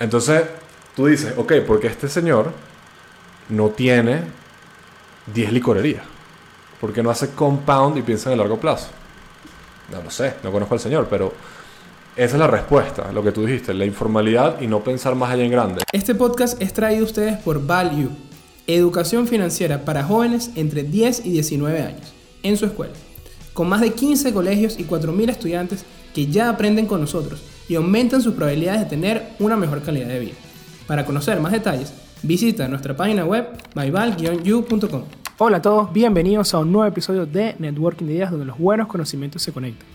[0.00, 0.44] Entonces,
[0.94, 2.52] tú dices, ok, porque este señor
[3.48, 4.22] no tiene
[5.34, 6.04] 10 licorerías.
[6.80, 8.88] ¿Por qué no hace compound y piensa en el largo plazo?
[9.90, 11.32] No lo sé, no conozco al señor, pero
[12.14, 15.44] esa es la respuesta, lo que tú dijiste, la informalidad y no pensar más allá
[15.44, 15.82] en grande.
[15.92, 18.10] Este podcast es traído a ustedes por Value,
[18.66, 22.12] educación financiera para jóvenes entre 10 y 19 años,
[22.42, 22.92] en su escuela,
[23.54, 25.84] con más de 15 colegios y 4.000 estudiantes
[26.14, 30.18] que ya aprenden con nosotros y aumentan sus probabilidades de tener una mejor calidad de
[30.18, 30.34] vida.
[30.86, 31.92] Para conocer más detalles,
[32.22, 35.02] visita nuestra página web myval-u.com.
[35.36, 38.88] Hola a todos, bienvenidos a un nuevo episodio de Networking de Ideas donde los buenos
[38.88, 39.86] conocimientos se conectan.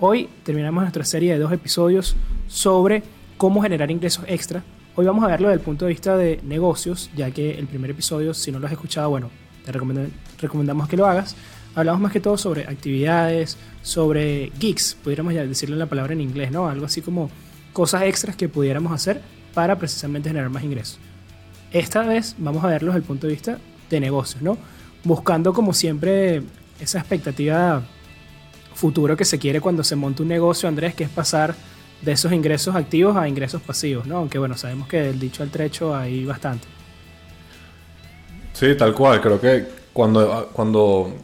[0.00, 2.16] Hoy terminamos nuestra serie de dos episodios
[2.48, 3.02] sobre
[3.36, 4.62] cómo generar ingresos extra.
[4.96, 7.90] Hoy vamos a verlo desde el punto de vista de negocios, ya que el primer
[7.90, 9.30] episodio, si no lo has escuchado, bueno,
[9.64, 11.36] te recomendamos que lo hagas.
[11.74, 16.50] Hablamos más que todo sobre actividades, sobre geeks, pudiéramos ya decirle la palabra en inglés,
[16.50, 16.68] ¿no?
[16.68, 17.30] Algo así como
[17.72, 19.20] cosas extras que pudiéramos hacer
[19.54, 20.98] para precisamente generar más ingresos.
[21.72, 24.58] Esta vez vamos a verlo desde el punto de vista de negocios, ¿no?
[25.04, 26.42] Buscando como siempre
[26.80, 27.82] esa expectativa
[28.74, 31.54] futuro que se quiere cuando se monta un negocio, Andrés, que es pasar
[32.02, 34.16] de esos ingresos activos a ingresos pasivos, ¿no?
[34.16, 36.66] Aunque bueno, sabemos que del dicho al trecho hay bastante.
[38.52, 39.20] Sí, tal cual.
[39.20, 41.14] Creo que cuando, cuando,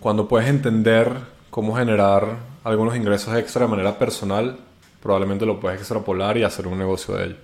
[0.00, 1.12] cuando puedes entender
[1.50, 4.58] cómo generar algunos ingresos extra de manera personal,
[5.02, 7.36] probablemente lo puedes extrapolar y hacer un negocio de ello.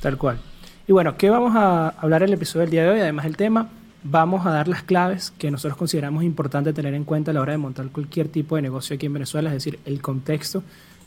[0.00, 0.38] Tal cual.
[0.86, 3.00] Y bueno, ¿qué vamos a hablar en el episodio del día de hoy?
[3.00, 3.68] Además del tema,
[4.02, 7.52] vamos a dar las claves que nosotros consideramos importante tener en cuenta a la hora
[7.52, 10.62] de montar cualquier tipo de negocio aquí en Venezuela, es decir, el contexto,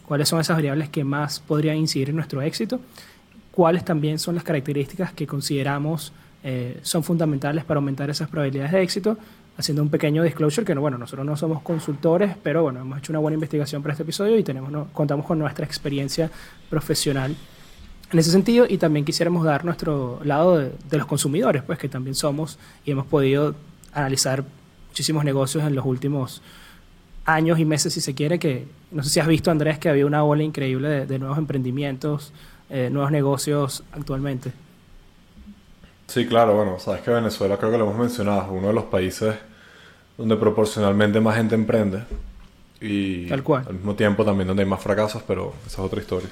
[0.06, 2.80] cuáles son esas variables que más podrían incidir en nuestro éxito,
[3.52, 6.14] cuáles también son las características que consideramos
[6.44, 9.18] eh, son fundamentales para aumentar esas probabilidades de éxito,
[9.58, 13.12] haciendo un pequeño disclosure que no, bueno, nosotros no somos consultores, pero bueno, hemos hecho
[13.12, 16.30] una buena investigación para este episodio y tenemos, contamos con nuestra experiencia
[16.70, 17.36] profesional
[18.12, 22.16] en ese sentido y también quisiéramos dar nuestro lado de, los consumidores, pues que también
[22.16, 23.56] somos y hemos podido
[23.94, 24.44] analizar
[24.90, 26.42] muchísimos negocios en los últimos
[27.26, 30.06] años y meses, si se quiere, que no sé si has visto, Andrés, que había
[30.06, 32.32] una ola increíble de, nuevos emprendimientos,
[32.70, 34.52] eh, nuevos negocios actualmente.
[36.08, 38.86] Sí, claro, bueno, sabes que Venezuela creo que lo hemos mencionado, es uno de los
[38.86, 39.36] países
[40.18, 42.04] donde proporcionalmente más gente emprende
[42.80, 43.66] y Tal cual.
[43.68, 46.30] al mismo tiempo también donde hay más fracasos, pero esa es otra historia.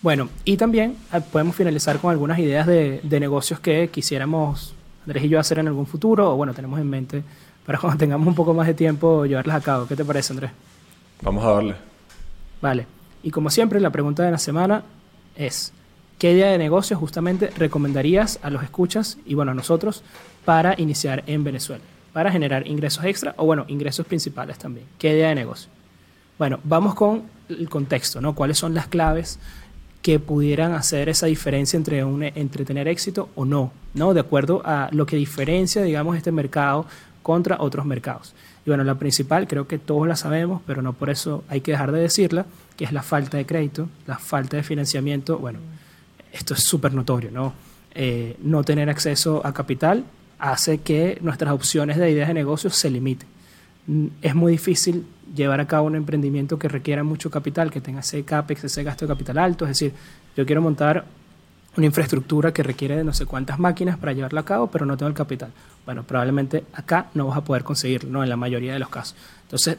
[0.00, 4.74] Bueno, y también ah, podemos finalizar con algunas ideas de, negocios que quisiéramos
[5.04, 7.22] Andrés y yo hacer en algún futuro, o bueno, tenemos en mente
[7.66, 9.86] para cuando tengamos un poco más de tiempo llevarlas a cabo.
[9.86, 10.50] ¿Qué te parece, Andrés?
[11.22, 11.74] Vamos a darle.
[12.60, 12.86] Vale.
[13.22, 14.84] Y como siempre, la pregunta de la semana
[15.34, 15.72] es,
[16.18, 20.02] ¿qué idea de negocio justamente recomendarías a los escuchas y bueno, a nosotros
[20.44, 21.82] para iniciar en Venezuela?
[22.12, 24.86] Para generar ingresos extra o bueno, ingresos principales también.
[24.98, 25.70] ¿Qué idea de negocio?
[26.38, 28.34] Bueno, vamos con el contexto, ¿no?
[28.34, 29.38] ¿Cuáles son las claves
[30.02, 32.00] que pudieran hacer esa diferencia entre,
[32.34, 34.14] entre tener éxito o no, ¿no?
[34.14, 36.86] De acuerdo a lo que diferencia, digamos, este mercado
[37.22, 38.34] contra otros mercados.
[38.64, 41.72] Y bueno, la principal, creo que todos la sabemos, pero no por eso hay que
[41.72, 42.46] dejar de decirla,
[42.76, 45.38] que es la falta de crédito, la falta de financiamiento.
[45.38, 45.58] Bueno,
[46.32, 47.52] esto es súper notorio, ¿no?
[47.94, 50.04] Eh, no tener acceso a capital
[50.38, 53.28] hace que nuestras opciones de ideas de negocios se limiten.
[53.86, 58.00] Mm, es muy difícil llevar a cabo un emprendimiento que requiera mucho capital, que tenga
[58.00, 59.64] ese CAPEX, ese gasto de capital alto.
[59.64, 59.92] Es decir,
[60.36, 61.04] yo quiero montar
[61.76, 64.96] una infraestructura que requiere de no sé cuántas máquinas para llevarla a cabo, pero no
[64.96, 65.50] tengo el capital.
[65.84, 68.22] Bueno, probablemente acá no vas a poder conseguirlo, ¿no?
[68.22, 69.16] En la mayoría de los casos.
[69.42, 69.76] Entonces,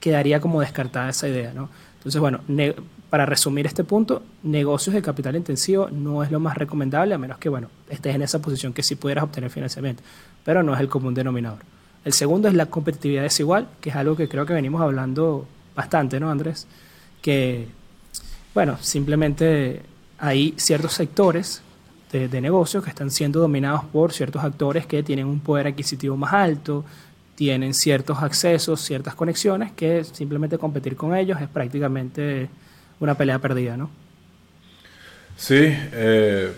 [0.00, 1.68] quedaría como descartada esa idea, ¿no?
[1.98, 2.40] Entonces, bueno,
[3.12, 7.36] para resumir este punto, negocios de capital intensivo no es lo más recomendable, a menos
[7.36, 10.02] que, bueno, estés en esa posición que sí pudieras obtener financiamiento,
[10.46, 11.58] pero no es el común denominador.
[12.06, 15.46] El segundo es la competitividad desigual, que es algo que creo que venimos hablando
[15.76, 16.66] bastante, ¿no, Andrés?
[17.20, 17.68] Que,
[18.54, 19.82] bueno, simplemente
[20.16, 21.60] hay ciertos sectores
[22.12, 26.32] de, negocios que están siendo dominados por ciertos actores que tienen un poder adquisitivo más
[26.32, 26.82] alto,
[27.34, 32.48] tienen ciertos accesos, ciertas conexiones, que simplemente competir con ellos es prácticamente
[33.04, 33.90] una pelea perdida, ¿no?
[35.36, 36.52] Sí, eh,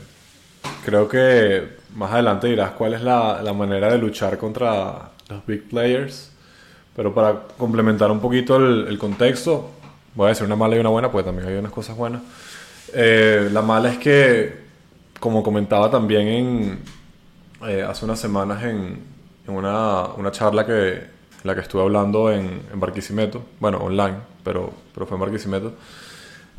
[0.84, 5.68] creo que más adelante dirás cuál es la, la manera de luchar contra los big
[5.68, 6.34] players.
[6.94, 9.70] Pero para complementar un poquito el, contexto,
[10.14, 12.22] voy a decir una mala y una buena, porque también hay unas cosas buenas.
[12.92, 14.64] Eh, la mala es que,
[15.18, 16.78] como comentaba también en,
[17.66, 19.00] eh, hace unas semanas en,
[19.46, 21.08] en una, una, charla que, en
[21.42, 25.72] la que estuve hablando en, en Barquisimeto, bueno, online, pero, pero fue en Barquisimeto,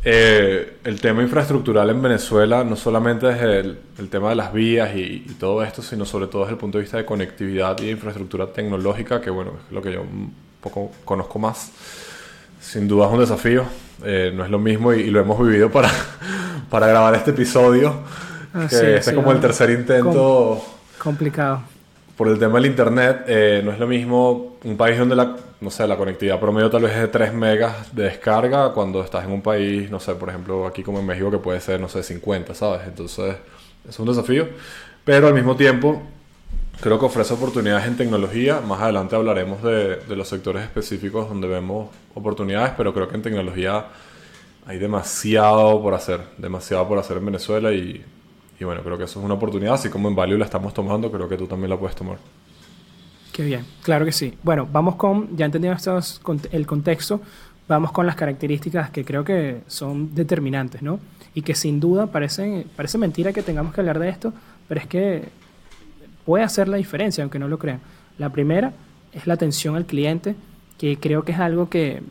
[0.08, 4.96] eh, el tema infraestructural en Venezuela no solamente es el, el tema de las vías
[4.96, 7.92] y, todo esto, sino sobre todo desde el punto de vista de conectividad y de
[7.92, 10.32] infraestructura tecnológica, que bueno, es lo que yo un
[10.62, 11.72] poco conozco más.
[12.62, 13.64] Sin duda es un desafío.
[14.04, 15.90] Eh, no es lo mismo y, lo hemos vivido para,
[16.70, 18.04] para grabar este episodio.
[18.54, 20.64] Ah, que este es como el tercer intento.
[21.00, 21.64] complicado.
[22.16, 25.70] Por el tema del internet, eh, no es lo mismo un país donde la, no
[25.70, 29.32] sé, la conectividad promedio tal vez es de 3 megas de descarga cuando estás en
[29.32, 32.02] un país, no sé, por ejemplo, aquí como en México que puede ser, no sé,
[32.02, 32.82] 50, ¿sabes?
[32.88, 33.36] Entonces,
[33.88, 34.48] es un desafío.
[35.04, 36.02] Pero al mismo tiempo,
[36.82, 38.60] creo que ofrece oportunidades en tecnología.
[38.60, 43.22] Más adelante hablaremos de, de, los sectores específicos donde vemos oportunidades, pero creo que en
[43.22, 43.86] tecnología
[44.66, 48.04] hay demasiado por hacer, demasiado por hacer en Venezuela y,
[48.60, 51.12] y bueno, creo que eso es una oportunidad, así como en Value la estamos tomando,
[51.12, 52.18] creo que tú también la puedes tomar.
[53.36, 54.34] Qué bien, claro que sí.
[54.44, 56.22] Bueno, vamos con, ya entendimos
[56.54, 57.20] el contexto,
[57.68, 61.02] vamos con las características que creo que son determinantes, ¿no?
[61.34, 64.32] Y que sin duda parece, parece mentira que tengamos que hablar de esto,
[64.70, 65.28] pero es que
[66.24, 67.82] puede hacer la diferencia, aunque no lo crean.
[68.18, 68.72] La primera
[69.12, 70.38] es la atención al cliente,
[70.78, 72.04] que creo que es algo que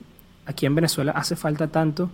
[0.45, 2.11] aquí en Venezuela hace falta tanto,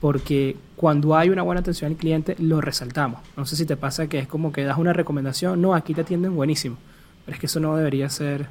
[0.00, 3.22] porque cuando hay una buena atención al cliente lo resaltamos.
[3.36, 6.02] No sé si te pasa que es como que das una recomendación, no, aquí te
[6.02, 6.76] atienden buenísimo,
[7.24, 8.48] pero es que eso no debería ser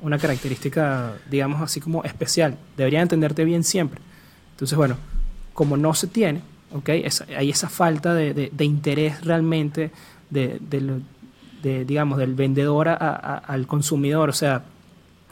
[0.00, 4.00] una característica, digamos así como especial, debería entenderte bien siempre.
[4.52, 4.96] Entonces, bueno,
[5.52, 7.04] como no se tiene, ¿okay?
[7.36, 9.90] hay esa falta de, interés realmente
[10.30, 10.60] de,
[11.86, 14.28] digamos, del vendedor al consumidor.
[14.28, 14.62] O sea,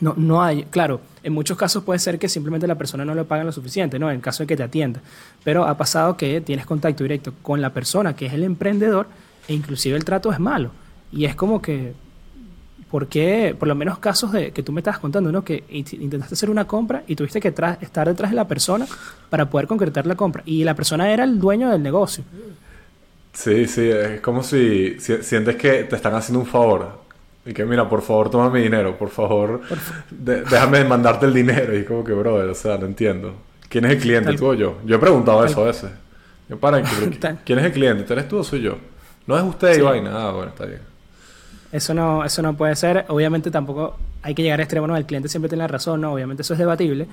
[0.00, 3.24] no, no hay, claro, en muchos casos puede ser que simplemente la persona no le
[3.24, 4.10] paga lo suficiente, ¿no?
[4.10, 5.00] En caso de que te atienda.
[5.44, 9.06] Pero ha pasado que tienes contacto directo con la persona que es el emprendedor
[9.46, 10.72] e inclusive el trato es malo.
[11.12, 11.92] Y es como que,
[12.92, 13.56] ¿por qué?
[13.58, 15.42] Por lo menos casos de que tú me estabas contando, ¿no?
[15.42, 18.86] Que intentaste hacer una compra y tuviste que estar detrás de la persona
[19.30, 20.42] para poder concretar la compra.
[20.44, 22.22] Y la persona era el dueño del negocio.
[23.32, 27.00] Sí, sí, es como si, sientes que te están haciendo un favor.
[27.46, 29.62] Y que, mira, por favor, toma mi dinero, por favor,
[30.10, 31.74] déjame mandarte el dinero.
[31.74, 33.32] Y como que, brother, o sea, no entiendo.
[33.70, 34.80] ¿Quién es el cliente, tú o yo?
[34.84, 35.90] Yo he preguntado eso a veces.
[36.46, 36.82] Yo, para,
[37.42, 38.02] ¿quién es el cliente?
[38.02, 38.76] ¿Tú eres tú o soy yo?
[39.26, 40.10] No es usted y vaina.
[40.14, 40.91] Ah, bueno, está bien.
[41.72, 43.06] Eso no, eso no puede ser.
[43.08, 46.12] Obviamente tampoco hay que llegar a extremo, no, el cliente siempre tiene la razón, no,
[46.12, 47.08] obviamente eso es debatible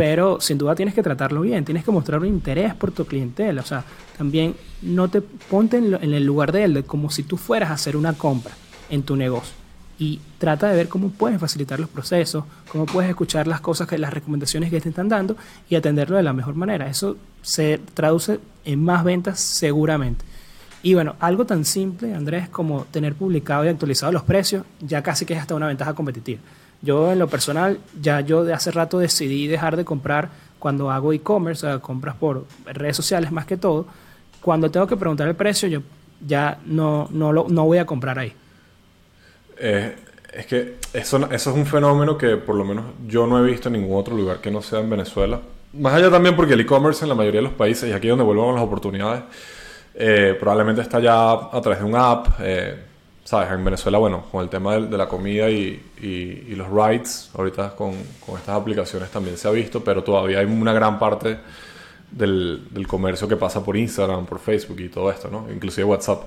[0.00, 3.60] pero sin duda tienes que tratarlo bien, tienes que mostrar un interés por tu clientela,
[3.60, 3.84] o sea,
[4.16, 7.98] también no te ponte en, el lugar de él, como si tú fueras a hacer
[7.98, 8.54] una compra
[8.88, 9.54] en tu negocio
[9.98, 13.98] y trata de ver cómo puedes facilitar los procesos, cómo puedes escuchar las cosas, que
[13.98, 15.36] las recomendaciones que te están dando
[15.68, 16.88] y atenderlo de la mejor manera.
[16.88, 20.24] Eso se traduce en más ventas seguramente.
[20.82, 25.26] Y bueno, algo tan simple, Andrés, como tener publicado y actualizado los precios, ya casi
[25.26, 26.40] que es hasta una ventaja competitiva.
[26.82, 31.12] Yo en lo personal, ya yo de hace rato decidí dejar de comprar cuando hago
[31.12, 33.86] e-commerce, o sea, compras por redes sociales más que todo.
[34.40, 35.82] Cuando tengo que preguntar el precio, yo
[36.26, 38.32] ya no, no, lo, no voy a comprar ahí.
[39.58, 39.94] Eh,
[40.32, 43.68] es que eso, eso es un fenómeno que por lo menos yo no he visto
[43.68, 45.40] en ningún otro lugar que no sea en Venezuela.
[45.74, 48.24] Más allá también porque el e-commerce en la mayoría de los países, y aquí donde
[48.24, 49.22] vuelvan las oportunidades,
[49.94, 52.28] eh, probablemente está ya a través de un app.
[52.40, 52.84] Eh,
[53.30, 53.50] ¿sabes?
[53.52, 57.92] En Venezuela, bueno, con el tema de, la comida y, y, los rights, ahorita con,
[58.24, 61.38] con, estas aplicaciones también se ha visto, pero todavía hay una gran parte
[62.10, 65.46] del, del, comercio que pasa por Instagram, por Facebook y todo esto, ¿no?
[65.52, 66.24] Inclusive WhatsApp.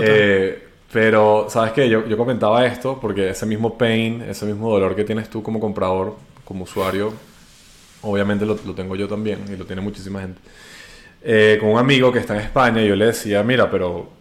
[0.00, 1.88] Eh, pero, ¿sabes qué?
[1.88, 5.60] Yo, yo comentaba esto porque ese mismo pain, ese mismo dolor que tienes tú como
[5.60, 7.12] comprador, como usuario,
[8.02, 10.40] obviamente lo, lo tengo yo también y lo tiene muchísima gente.
[11.22, 14.20] Eh, con un amigo que está en España, yo le decía, mira, pero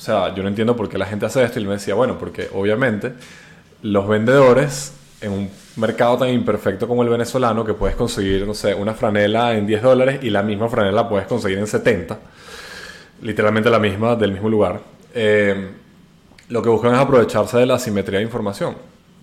[0.00, 1.58] o sea, yo no entiendo por qué la gente hace esto.
[1.58, 3.12] Y él me decía, bueno, porque obviamente
[3.82, 8.74] los vendedores en un mercado tan imperfecto como el venezolano, que puedes conseguir, no sé,
[8.74, 12.18] una franela en 10 dólares y la misma franela puedes conseguir en 70,
[13.20, 14.80] literalmente la misma, del mismo lugar,
[15.12, 15.70] eh,
[16.48, 18.76] lo que buscan es aprovecharse de la asimetría de información.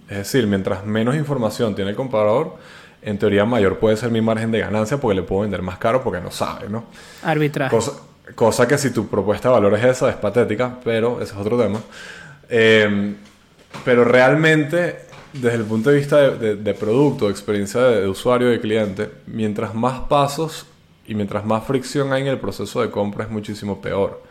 [0.07, 2.57] Es decir, mientras menos información tiene el comprador,
[3.01, 6.03] en teoría mayor puede ser mi margen de ganancia porque le puedo vender más caro
[6.03, 6.85] porque no sabe, ¿no?
[7.23, 7.75] Arbitraje.
[8.35, 11.57] Cosa que si tu propuesta de valor es esa, es patética, pero ese es otro
[11.57, 11.79] tema.
[12.49, 13.15] Em,
[13.85, 14.97] pero realmente,
[15.33, 20.01] desde el punto de vista de, producto, de experiencia de, usuario, de cliente, mientras más
[20.01, 20.65] pasos
[21.05, 24.23] y mientras más fricción hay en el proceso de compra es muchísimo peor.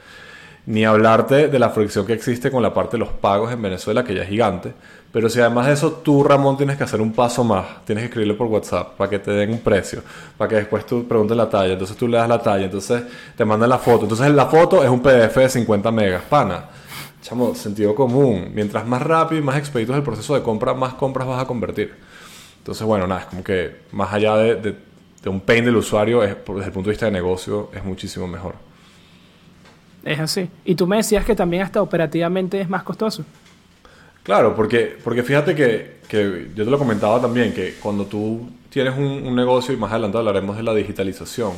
[0.67, 4.05] Ni hablarte de la fricción que existe con la parte de los pagos en Venezuela,
[4.05, 4.73] que ya es gigante.
[5.13, 8.07] Pero si además de eso tú, Ramón, tienes que hacer un paso más, tienes que
[8.07, 10.03] escribirle por WhatsApp para que te den un precio,
[10.37, 13.03] para que después tú preguntes la talla, entonces tú le das la talla, entonces
[13.37, 14.03] te mandan la foto.
[14.03, 16.67] Entonces la foto es un PDF de 50 megas, pana.
[17.23, 18.51] Chamo, sentido común.
[18.55, 21.47] Mientras más rápido y más expedito es el proceso de compra, más compras vas a
[21.47, 21.95] convertir.
[22.59, 24.77] Entonces, bueno, nada, es como que más allá de,
[25.27, 28.29] de un pain del usuario, es, desde el punto de vista de negocio, es muchísimo
[28.29, 28.55] mejor.
[30.05, 30.49] Es así.
[30.65, 33.25] Y tú me decías que también hasta operativamente es más costoso.
[34.27, 38.99] Claro, porque, porque fíjate que, que yo te lo comentaba también, que cuando tú tienes
[38.99, 41.53] un, negocio, y más adelante hablaremos de la digitalización,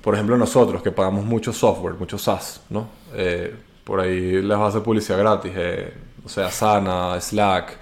[0.00, 2.88] por ejemplo nosotros que pagamos mucho software, mucho SaaS, ¿no?
[3.12, 3.54] Eh,
[3.84, 5.92] por ahí les va a hacer publicidad gratis, eh,
[6.24, 7.76] o sea, Sana, Slack,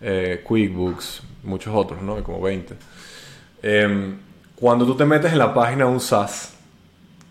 [0.00, 2.24] eh, QuickBooks, muchos otros, ¿no?
[2.24, 2.74] Como 20.
[3.62, 4.16] Em,
[4.56, 6.54] cuando tú te metes en la página de un SaaS,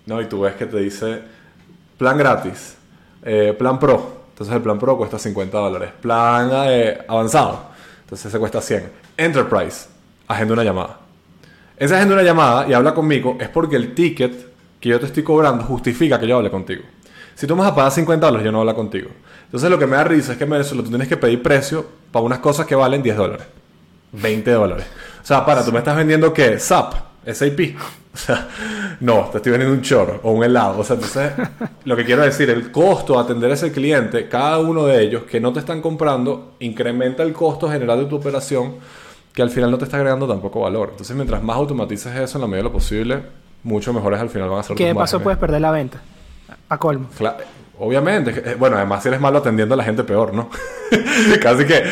[0.06, 0.22] ¿no?
[0.22, 1.24] Y tú ves que te dice
[1.98, 2.78] plan gratis,
[3.58, 7.62] plan pro, entonces el plan pro cuesta 50 dólares, plan eh, avanzado,
[8.04, 8.90] entonces ese cuesta 100.
[9.18, 9.88] Enterprise,
[10.30, 10.98] agenda una llamada.
[11.76, 14.48] Esa agenda una llamada y habla conmigo es porque el ticket
[14.80, 16.84] que yo te estoy cobrando justifica que yo hable contigo.
[17.36, 19.10] Si tú me vas a pagar 50 dólares, yo no hablo contigo.
[19.44, 22.24] Entonces lo que me da risa es que me, tú tienes que pedir precio para
[22.24, 23.46] unas cosas que valen 10 dólares,
[24.14, 24.86] 20 dólares.
[25.22, 26.58] O sea, para, tú me estás vendiendo qué?
[26.58, 26.94] SAP,
[27.30, 27.76] SAP.
[28.14, 28.48] O sea,
[29.00, 30.80] no, te estoy vendiendo un chorro o un helado.
[30.80, 31.32] O sea, entonces,
[31.86, 35.24] lo que quiero decir, el costo de atender a ese cliente, cada uno de ellos
[35.24, 38.76] que no te están comprando, incrementa el costo general de tu operación,
[39.32, 40.90] que al final no te está agregando tampoco valor.
[40.92, 43.22] Entonces, mientras más automatices eso en la medida de lo posible,
[43.64, 45.24] mucho mejores al final van a ser ¿Qué de paso márgenes.
[45.24, 46.02] puedes perder la venta?
[46.68, 47.08] A colmo.
[47.18, 47.38] Cla-
[47.80, 48.32] obviamente.
[48.52, 50.50] eh, Bueno, además si eres malo atendiendo a la gente peor, ¿no?
[51.42, 51.84] casi que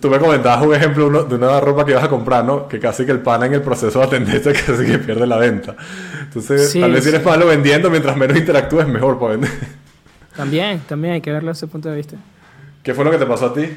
[0.00, 2.68] tú me comentabas un ejemplo uno- de una ropa que ibas a comprar, ¿no?
[2.68, 5.74] Que casi que el pana en el proceso de atenderte casi que pierde la venta.
[6.22, 9.50] Entonces, Sí, tal vez si eres malo vendiendo, mientras menos interactúes, mejor para vender.
[10.36, 12.16] También, también hay que verlo desde ese punto de vista.
[12.82, 13.68] ¿Qué fue lo que te pasó a ti?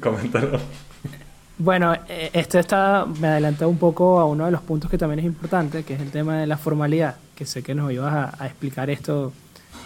[0.00, 0.58] Coméntalo.
[1.56, 5.20] Bueno, eh, este está, me adelanta un poco a uno de los puntos que también
[5.20, 8.34] es importante, que es el tema de la formalidad, que sé que nos ibas a,
[8.42, 9.32] a explicar esto,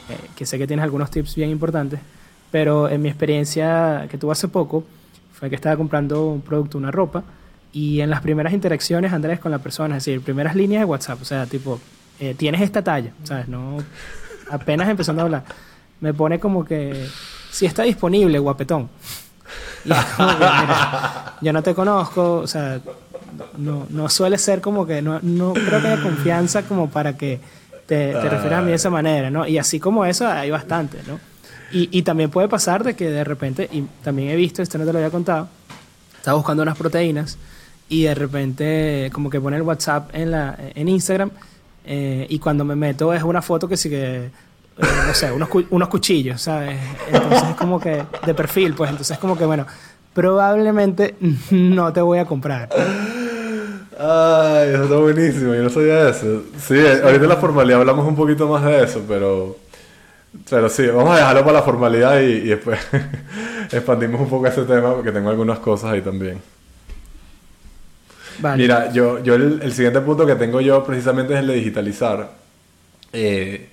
[0.08, 2.00] eh, que sé que tienes algunos tips bien importantes,
[2.50, 4.84] pero en mi experiencia que tuve hace poco,
[5.32, 7.22] fue que estaba comprando un producto, una ropa,
[7.72, 11.20] y en las primeras interacciones, Andrés, con la persona, es decir, primeras líneas de WhatsApp,
[11.20, 11.78] o sea, tipo,
[12.18, 13.48] eh, tienes esta talla, ¿sabes?
[13.48, 13.78] No,
[14.50, 15.44] apenas empezando a hablar,
[16.00, 17.06] me pone como que,
[17.50, 18.88] si está disponible, guapetón.
[19.84, 22.80] Y es como que, mira, yo no te conozco, o sea,
[23.56, 27.40] no, no suele ser como que, no, no creo que haya confianza como para que
[27.88, 29.44] te, te refieras a mí de esa manera, ¿no?
[29.48, 31.18] Y así como eso hay bastante, ¿no?
[31.72, 34.84] Y, y también puede pasar de que de repente, y también he visto, esto no
[34.86, 35.48] te lo había contado,
[36.16, 37.36] estaba buscando unas proteínas
[37.88, 41.30] y de repente como que pone el WhatsApp en, la, en Instagram
[41.84, 44.30] eh, y cuando me meto es una foto que sí que, eh,
[45.06, 46.78] no sé, unos, cu- unos cuchillos, ¿sabes?
[47.10, 49.66] Entonces es como que de perfil, pues entonces como que bueno,
[50.12, 51.14] probablemente
[51.50, 52.68] no te voy a comprar.
[53.98, 55.54] Ay, eso está buenísimo.
[55.54, 56.44] Yo no sabía eso.
[56.58, 59.56] Sí, ahorita en la formalidad hablamos un poquito más de eso, pero...
[60.48, 62.78] Pero sí, vamos a dejarlo para la formalidad y, y después
[63.72, 66.40] expandimos un poco ese tema porque tengo algunas cosas ahí también.
[68.38, 68.62] Vale.
[68.62, 72.30] Mira, yo, yo el, el siguiente punto que tengo yo precisamente es el de digitalizar.
[73.12, 73.68] Eh,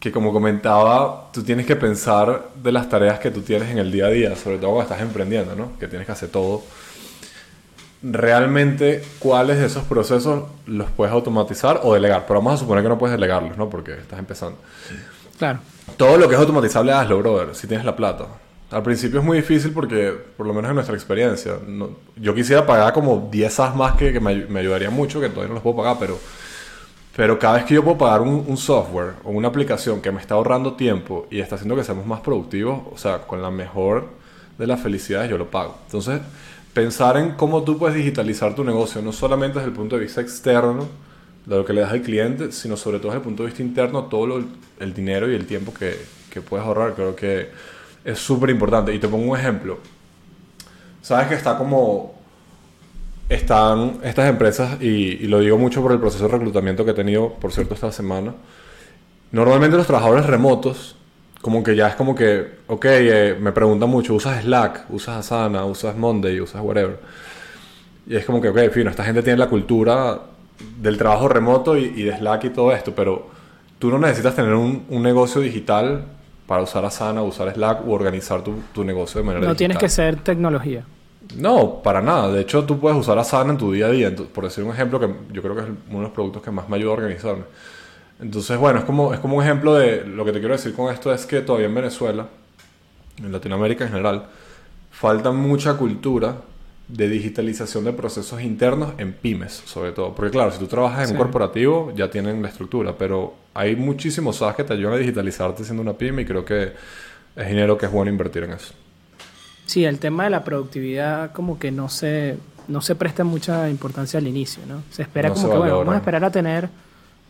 [0.00, 3.92] que como comentaba, tú tienes que pensar de las tareas que tú tienes en el
[3.92, 5.78] día a día, sobre todo cuando estás emprendiendo, ¿no?
[5.78, 6.62] Que tienes que hacer todo.
[8.02, 12.24] Realmente, ¿cuáles de esos procesos los puedes automatizar o delegar?
[12.26, 13.70] Pero vamos a suponer que no puedes delegarlos, ¿no?
[13.70, 14.58] Porque estás empezando.
[15.38, 15.60] Claro.
[15.96, 18.26] Todo lo que es automatizable, hazlo, brother, si tienes la plata.
[18.72, 22.66] Al principio es muy difícil porque, por lo menos en nuestra experiencia, no- yo quisiera
[22.66, 25.76] pagar como 10 as más que, que me ayudaría mucho, que todavía no los puedo
[25.76, 26.18] pagar, pero,
[27.14, 30.20] pero cada vez que yo puedo pagar un, un software o una aplicación que me
[30.20, 34.06] está ahorrando tiempo y está haciendo que seamos más productivos, o sea, con la mejor
[34.58, 35.76] de las felicidades, yo lo pago.
[35.86, 36.20] Entonces,
[36.74, 40.20] pensar en cómo tú puedes digitalizar tu negocio, no solamente desde el punto de vista
[40.20, 40.88] externo,
[41.46, 43.62] de lo que le das al cliente, sino sobre todo desde el punto de vista
[43.62, 44.42] interno, todo
[44.78, 45.96] el dinero y el tiempo que,
[46.30, 47.50] que puedes ahorrar, creo que
[48.04, 48.94] es súper importante.
[48.94, 49.78] Y te pongo un ejemplo.
[51.02, 52.20] Sabes que está como...
[53.28, 56.94] Están estas empresas, y, y lo digo mucho por el proceso de reclutamiento que he
[56.94, 58.34] tenido, por cierto, esta semana.
[59.30, 60.96] Normalmente los trabajadores remotos,
[61.42, 64.86] como que ya es como que, ok, eh, me preguntan mucho, ¿usas Slack?
[64.90, 65.64] ¿Usas Asana?
[65.66, 66.40] ¿Usas Monday?
[66.40, 66.98] ¿Usas whatever?
[68.06, 70.20] Y es como que, ok, fino, esta gente tiene la cultura
[70.80, 73.28] del trabajo remoto y, y de Slack y todo esto, pero
[73.78, 76.04] tú no necesitas tener un, un negocio digital
[76.46, 79.56] para usar Asana, usar Slack o organizar tu, tu negocio de manera No digital.
[79.58, 80.84] tienes que ser tecnología.
[81.36, 82.30] No, para nada.
[82.32, 84.14] De hecho, tú puedes usar Asana en tu día a día.
[84.14, 86.68] Por decir un ejemplo que yo creo que es uno de los productos que más
[86.68, 87.44] me ayuda a organizarme.
[88.22, 90.92] Entonces, bueno, es como, es como un ejemplo de lo que te quiero decir con
[90.92, 92.28] esto es que todavía en Venezuela,
[93.18, 94.26] en Latinoamérica en general,
[94.92, 96.36] falta mucha cultura
[96.86, 100.14] de digitalización de procesos internos en pymes, sobre todo.
[100.14, 101.12] Porque claro, si tú trabajas en Sí.
[101.14, 105.64] un corporativo, ya tienen la estructura, pero hay muchísimos SaaS que te ayudan a digitalizarte
[105.64, 106.72] siendo una pyme y creo que
[107.34, 108.72] es dinero que es bueno invertir en eso.
[109.66, 112.36] Sí, el tema de la productividad como que no se,
[112.68, 114.82] no se presta mucha importancia al inicio, ¿no?
[114.90, 116.68] Se espera No como se que, bueno, vamos a esperar a tener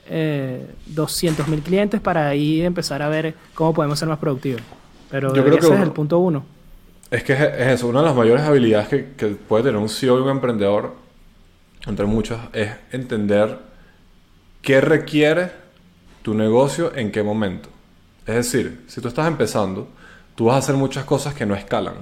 [0.07, 4.63] eh, 200 mil clientes para ahí empezar a ver cómo podemos ser más productivos.
[5.11, 6.45] Pero Yo creo ese que es uno- el punto uno.
[7.11, 10.19] Es que es, eso, una de las mayores habilidades que, que puede tener un CEO
[10.19, 10.95] y un emprendedor,
[11.87, 13.59] entre muchas, es entender
[14.63, 15.51] qué requiere
[16.23, 17.69] tu negocio en qué momento.
[18.27, 19.89] Es decir, si tú estás empezando,
[20.37, 21.95] tú vas a hacer muchas cosas que no escalan.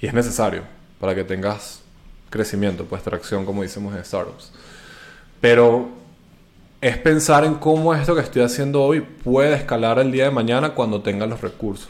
[0.00, 0.62] Y es necesario
[0.98, 1.82] para que tengas
[2.30, 4.52] crecimiento, pues tracción, como decimos en startups.
[5.40, 5.90] Pero
[6.82, 10.70] es pensar en cómo esto que estoy haciendo hoy puede escalar el día de mañana
[10.70, 11.88] cuando tengas los recursos.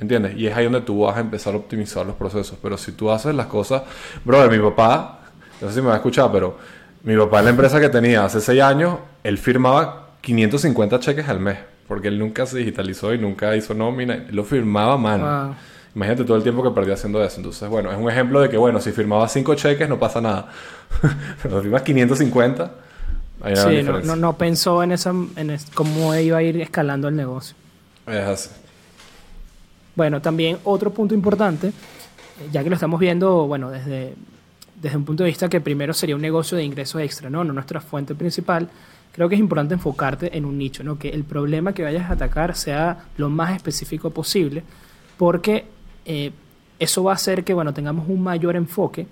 [0.00, 0.36] ¿Entiendes?
[0.36, 2.58] Y es ahí donde tú vas a empezar a optimizar los procesos.
[2.60, 3.82] Pero si tú haces las cosas...
[4.24, 5.20] Brother, mi papá,
[5.60, 6.58] no sé si me va a escuchar, pero
[7.04, 11.38] mi papá en la empresa que tenía hace 6 años, él firmaba 550 cheques al
[11.38, 11.58] mes.
[11.86, 14.14] Porque él nunca se digitalizó y nunca hizo nómina.
[14.14, 15.56] Él lo firmaba a mano.
[15.94, 17.36] Imagínate todo el tiempo que perdí haciendo eso.
[17.36, 20.48] Entonces, bueno, es un ejemplo de que, bueno, si firmaba 5 cheques no pasa nada.
[21.42, 22.85] pero si firmas 550,
[23.46, 27.56] hay sí, no, no, pensó en, esa, en cómo iba a ir escalando el negocio.
[28.06, 28.50] Es así.
[29.94, 31.72] Bueno, también otro punto importante,
[32.52, 34.14] ya que lo estamos viendo, bueno, desde,
[34.80, 37.44] desde un punto de vista que primero sería un negocio de ingresos extra, ¿no?
[37.44, 38.68] No nuestra fuente principal.
[39.12, 40.98] Creo que es importante enfocarte en un nicho, ¿no?
[40.98, 44.62] Que el problema que vayas a atacar sea lo más específico posible,
[45.16, 45.64] porque
[46.04, 46.32] eh,
[46.78, 49.06] eso va a hacer que, bueno, tengamos un mayor enfoque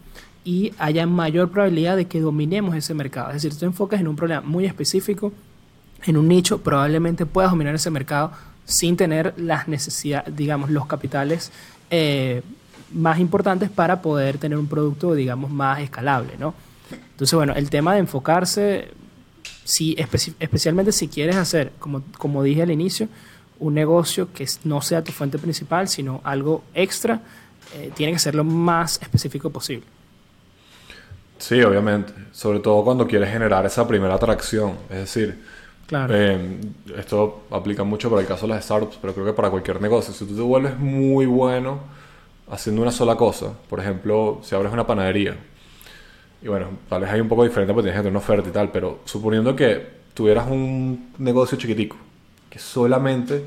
[0.44, 3.28] y haya mayor probabilidad de que dominemos ese mercado.
[3.28, 5.32] Es decir, si tú enfocas en un problema muy específico,
[6.04, 8.32] en un nicho, probablemente puedas dominar ese mercado
[8.66, 11.50] sin tener las necesidades, digamos, los capitales
[11.90, 12.42] eh,
[12.92, 16.54] más importantes para poder tener un producto, digamos, más escalable, ¿no?
[16.90, 18.92] Entonces, bueno, el tema de enfocarse,
[19.64, 23.08] si, especialmente si quieres hacer, como, como dije al inicio,
[23.58, 27.22] un negocio que no sea tu fuente principal, sino algo extra,
[27.74, 29.86] eh, tiene que ser lo más específico posible.
[31.38, 32.12] Sí, obviamente.
[32.32, 34.78] Sobre todo cuando quieres generar esa primera atracción.
[34.88, 35.38] Es decir,
[35.90, 36.60] eh,
[36.96, 40.14] esto aplica mucho para el caso de las startups, pero creo que para cualquier negocio.
[40.14, 41.80] Si tú te vuelves muy bueno
[42.50, 45.36] haciendo una sola cosa, por ejemplo, si abres una panadería,
[46.42, 48.52] y bueno, tal vez hay un poco diferente porque tienes que tener una oferta y
[48.52, 51.96] tal, pero suponiendo que tuvieras un negocio chiquitico,
[52.50, 53.44] que solamente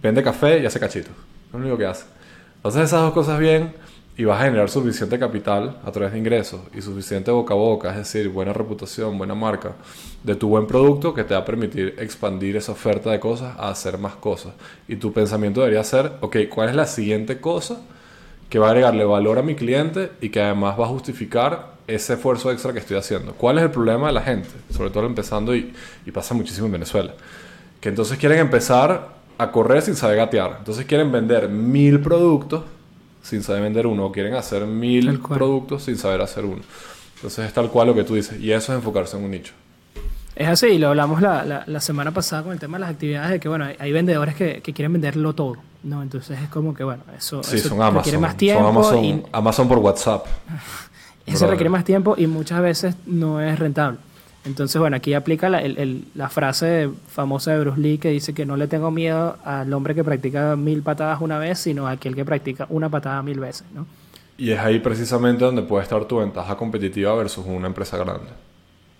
[0.00, 2.04] vende café y hace cachitos, es lo único que hace.
[2.56, 3.74] Entonces esas dos cosas bien
[4.22, 7.90] y vas a generar suficiente capital a través de ingresos y suficiente boca a boca,
[7.90, 9.72] es decir, buena reputación, buena marca
[10.22, 13.68] de tu buen producto que te va a permitir expandir esa oferta de cosas a
[13.68, 14.52] hacer más cosas.
[14.86, 17.80] Y tu pensamiento debería ser, ok, ¿cuál es la siguiente cosa
[18.48, 22.12] que va a agregarle valor a mi cliente y que además va a justificar ese
[22.12, 23.32] esfuerzo extra que estoy haciendo?
[23.32, 24.50] ¿Cuál es el problema de la gente?
[24.70, 25.72] Sobre todo empezando y,
[26.06, 27.12] y pasa muchísimo en Venezuela.
[27.80, 30.58] Que entonces quieren empezar a correr sin saber gatear.
[30.60, 32.62] Entonces quieren vender mil productos
[33.22, 36.62] sin saber vender uno, o quieren hacer mil productos sin saber hacer uno.
[37.16, 39.52] Entonces es tal cual lo que tú dices, y eso es enfocarse en un nicho.
[40.34, 43.30] Es así, y lo hablamos la, la, semana pasada con el tema de las actividades,
[43.32, 46.02] de que bueno, hay, vendedores que, que, quieren venderlo todo, ¿no?
[46.02, 48.66] Entonces es como que bueno, eso, sí, son Amazon, más tiempo.
[48.66, 50.26] Amazon, Amazon por WhatsApp.
[51.26, 53.98] eso requiere más tiempo y muchas veces no es rentable.
[54.44, 55.62] Entonces, bueno, aquí aplica la,
[56.14, 59.94] la, frase famosa de Bruce Lee que dice que no le tengo miedo al hombre
[59.94, 63.64] que practica mil patadas una vez, sino a aquel que practica una patada mil veces,
[63.72, 63.86] ¿no?
[64.36, 68.30] Y es ahí precisamente donde puede estar tu ventaja competitiva versus una empresa grande.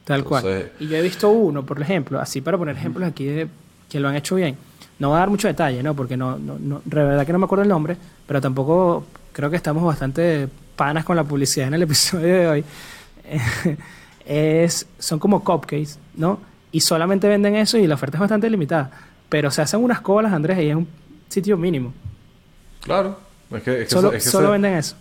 [0.04, 0.70] Tal cual.
[0.78, 3.48] Y yo he visto uno, por ejemplo, así para poner ejemplos aquí de
[3.88, 4.56] que lo han hecho bien.
[5.00, 5.94] No voy a dar mucho detalle, ¿no?
[5.94, 9.50] Porque no, no, no, de verdad que no me acuerdo el nombre, pero tampoco creo
[9.50, 12.64] que estamos bastante panas con la publicidad en el episodio de hoy.
[14.32, 16.40] es, son como cupcakes, ¿no?
[16.70, 18.90] Y solamente venden eso y la oferta es bastante limitada.
[19.28, 20.88] Pero se hacen unas colas, Andrés, y es un
[21.28, 21.92] sitio mínimo.
[22.80, 23.18] Claro.
[23.50, 24.96] Es que, solo, venden eso.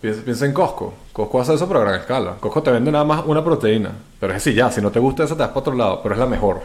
[0.00, 0.94] Piensa, en Costco.
[1.12, 2.36] Costco hace eso pero a gran escala.
[2.38, 3.90] Costco te vende nada más una proteína.
[4.20, 6.00] Pero es así, ya, si no te gusta eso, te vas para otro lado.
[6.02, 6.62] Pero es la mejor.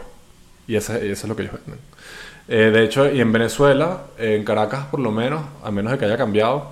[0.68, 1.80] Y eso es lo que ellos venden.
[2.46, 6.04] Eh, de hecho, y en Venezuela, en Caracas por lo menos, a menos de que
[6.04, 6.70] haya cambiado,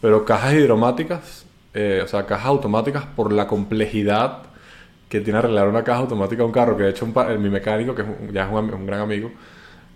[0.00, 4.38] pero cajas hidromáticas, eh, o sea, cajas automáticas por la complejidad
[5.12, 8.02] que tiene arreglar una caja automática a un carro, que de hecho mi mecánico, que
[8.32, 9.30] ya es un, gran amigo,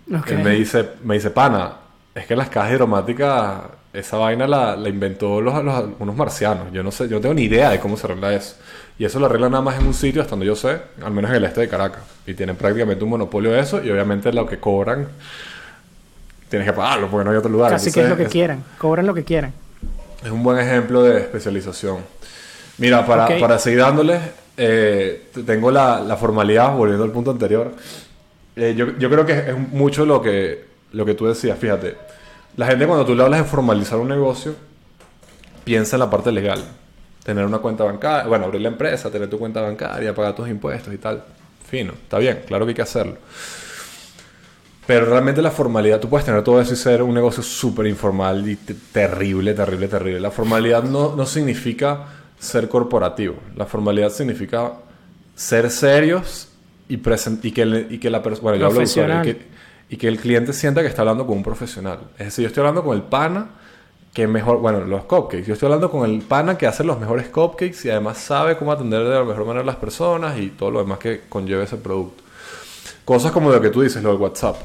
[0.05, 1.73] me dice, me dice, pana,
[2.13, 3.61] es que las cajas hidromáticas,
[3.93, 5.55] esa vaina la, inventó los,
[5.97, 6.71] unos marcianos.
[6.71, 8.57] Yo no sé, yo no tengo ni idea de cómo se arregla eso.
[8.99, 11.31] Y eso lo arregla nada más en un sitio, hasta donde yo sé, al menos
[11.31, 12.03] en el este de Caracas.
[12.27, 15.07] Y tienen prácticamente un monopolio de eso y obviamente lo que cobran
[16.47, 17.71] tienes que pagarlo porque no hay otro lugar.
[17.71, 19.51] Casi que es lo que quieran, cobran lo que quieran.
[20.23, 22.01] Es un buen ejemplo de especialización.
[22.77, 24.21] Mira, para, para seguir dándoles,
[24.57, 27.71] eh, tengo la, formalidad, volviendo al punto anterior.
[28.55, 31.95] Eh, yo, creo que es mucho lo que, lo que tú decías, fíjate.
[32.55, 34.55] La gente cuando tú le hablas de formalizar un negocio,
[35.63, 36.63] piensa en la parte legal.
[37.23, 40.91] Tener una cuenta bancaria, bueno, abrir la empresa, tener tu cuenta bancaria, pagar tus impuestos
[40.91, 41.23] y tal.
[41.69, 43.17] Fino, está bien, claro que hay que hacerlo.
[44.87, 48.49] Pero realmente la formalidad, tú puedes tener todo eso y ser un negocio súper informal
[48.49, 50.19] y terrible, terrible, terrible.
[50.21, 53.35] La formalidad no, no significa ser corporativo.
[53.55, 54.73] La formalidad significa
[55.35, 56.49] ser serios
[56.89, 58.43] y, y que, y que la persona...
[58.43, 59.37] Bueno, yo hablo de
[59.89, 61.99] y que el cliente sienta que está hablando con un profesional.
[62.17, 63.51] Es decir, yo estoy hablando con el pana
[64.13, 65.45] que mejor, bueno, los cupcakes.
[65.45, 68.71] Yo estoy hablando con el pana que hace los mejores cupcakes y además sabe cómo
[68.71, 71.77] atender de la mejor manera a las personas y todo lo demás que conlleva ese
[71.77, 72.23] producto.
[73.05, 74.57] Cosas como lo que tú dices, lo del WhatsApp.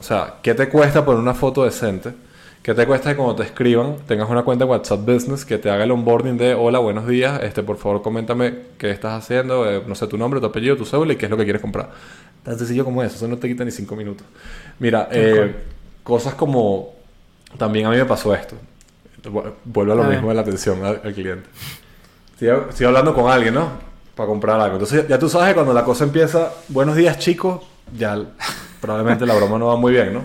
[0.00, 2.14] O sea, ¿qué te cuesta poner una foto decente?
[2.62, 5.70] ¿Qué te cuesta que cuando te escriban tengas una cuenta de WhatsApp Business que te
[5.70, 9.82] haga el onboarding de hola, buenos días, este, por favor coméntame qué estás haciendo, eh,
[9.86, 11.90] no sé tu nombre, tu apellido, tu cédula y qué es lo que quieres comprar?
[12.42, 14.26] Tan sencillo como eso, eso no te quita ni cinco minutos.
[14.80, 15.54] Mira, eh,
[16.02, 16.94] cosas como
[17.56, 18.56] también a mí me pasó esto.
[19.64, 21.48] Vuelvo a lo mismo de la atención al, cliente.
[22.40, 23.70] Estoy, hablando con alguien, ¿no?
[24.14, 24.74] Para comprar algo.
[24.74, 27.62] Entonces ya tú sabes que cuando la cosa empieza, buenos días chicos,
[27.96, 28.20] ya
[28.80, 30.22] probablemente la broma no va muy bien, ¿no?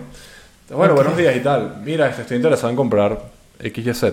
[0.70, 1.82] Bueno, buenos días y tal.
[1.84, 3.20] Mira, estoy interesado en comprar
[3.60, 4.04] XYZ.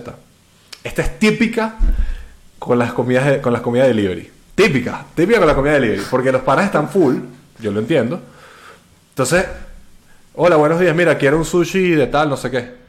[0.84, 1.76] Esta es típica
[2.58, 4.30] con las comidas de, con las comidas delivery.
[4.54, 6.02] Típica, típica con las comidas delivery.
[6.10, 7.16] Porque los paras están full,
[7.58, 8.20] yo lo entiendo.
[9.10, 9.46] Entonces,
[10.34, 12.82] hola, buenos días, mira, quiero un sushi de tal, no sé qué.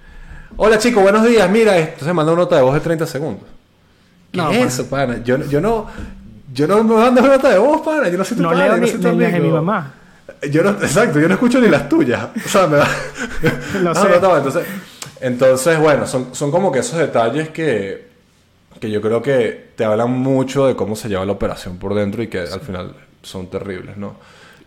[0.58, 1.49] Hola chicos, buenos días.
[1.49, 3.47] Mira, esto se manda una nota de voz de 30 segundos.
[4.32, 5.23] ¿Qué no, es eso, pana?
[5.23, 5.88] Yo, yo no.
[6.54, 8.10] Yo no me mando una nota de voz, pana.
[8.10, 9.93] Yo no sé tu no pana, leo no sé tu ni, mi mamá.
[10.51, 12.29] Yo no, exacto, yo no escucho ni las tuyas.
[12.45, 12.88] O sea, me va.
[13.82, 14.19] no, sé.
[14.21, 14.65] no, entonces,
[15.21, 18.08] entonces, bueno, son, son como que esos detalles que,
[18.79, 22.21] que yo creo que te hablan mucho de cómo se lleva la operación por dentro
[22.21, 24.15] y que al final son terribles, ¿no?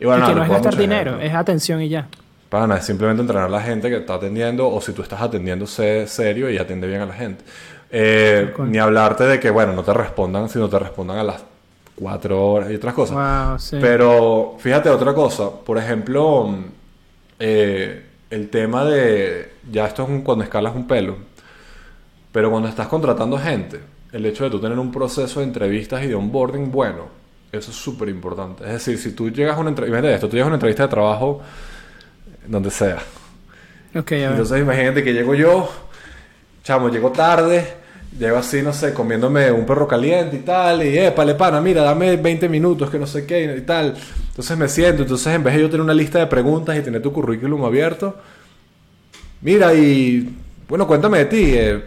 [0.01, 2.09] Y, bueno, que no es gastar dinero, es atención y ya.
[2.49, 5.21] Para nada, es simplemente entrenar a la gente que está atendiendo o si tú estás
[5.21, 7.45] atendiendo, sé serio y atiende bien a la gente.
[7.91, 11.43] Eh, ni hablarte de que, bueno, no te respondan, sino te respondan a las
[11.97, 13.71] cuatro horas y otras cosas.
[13.81, 16.55] Pero fíjate otra cosa, por ejemplo,
[17.39, 21.17] eh, el tema de, ya esto es cuando escalas un pelo,
[22.31, 23.81] pero cuando estás contratando gente,
[24.13, 27.09] el hecho de tú tener un proceso de entrevistas y de onboarding bueno,
[27.51, 28.65] eso es súper importante.
[28.65, 30.89] Es decir, si tú llegas a una entrevista, esto, tú llegas a una entrevista de
[30.89, 31.41] trabajo
[32.47, 32.99] donde sea.
[33.95, 35.71] Okay, Entonces imagínate que llego yo,
[36.63, 37.67] chamo, llego tarde,
[38.19, 41.83] llego así, no sé, comiéndome un perro caliente y tal, y eh, pale pana, mira,
[41.83, 43.95] dame 20 minutos, que no sé qué y tal.
[44.29, 47.03] Entonces me siento, entonces en vez de yo tener una lista de preguntas y tener
[47.03, 48.17] tu currículum abierto,
[49.41, 50.35] mira, y
[50.69, 51.45] bueno, cuéntame de ti.
[51.55, 51.85] Eh,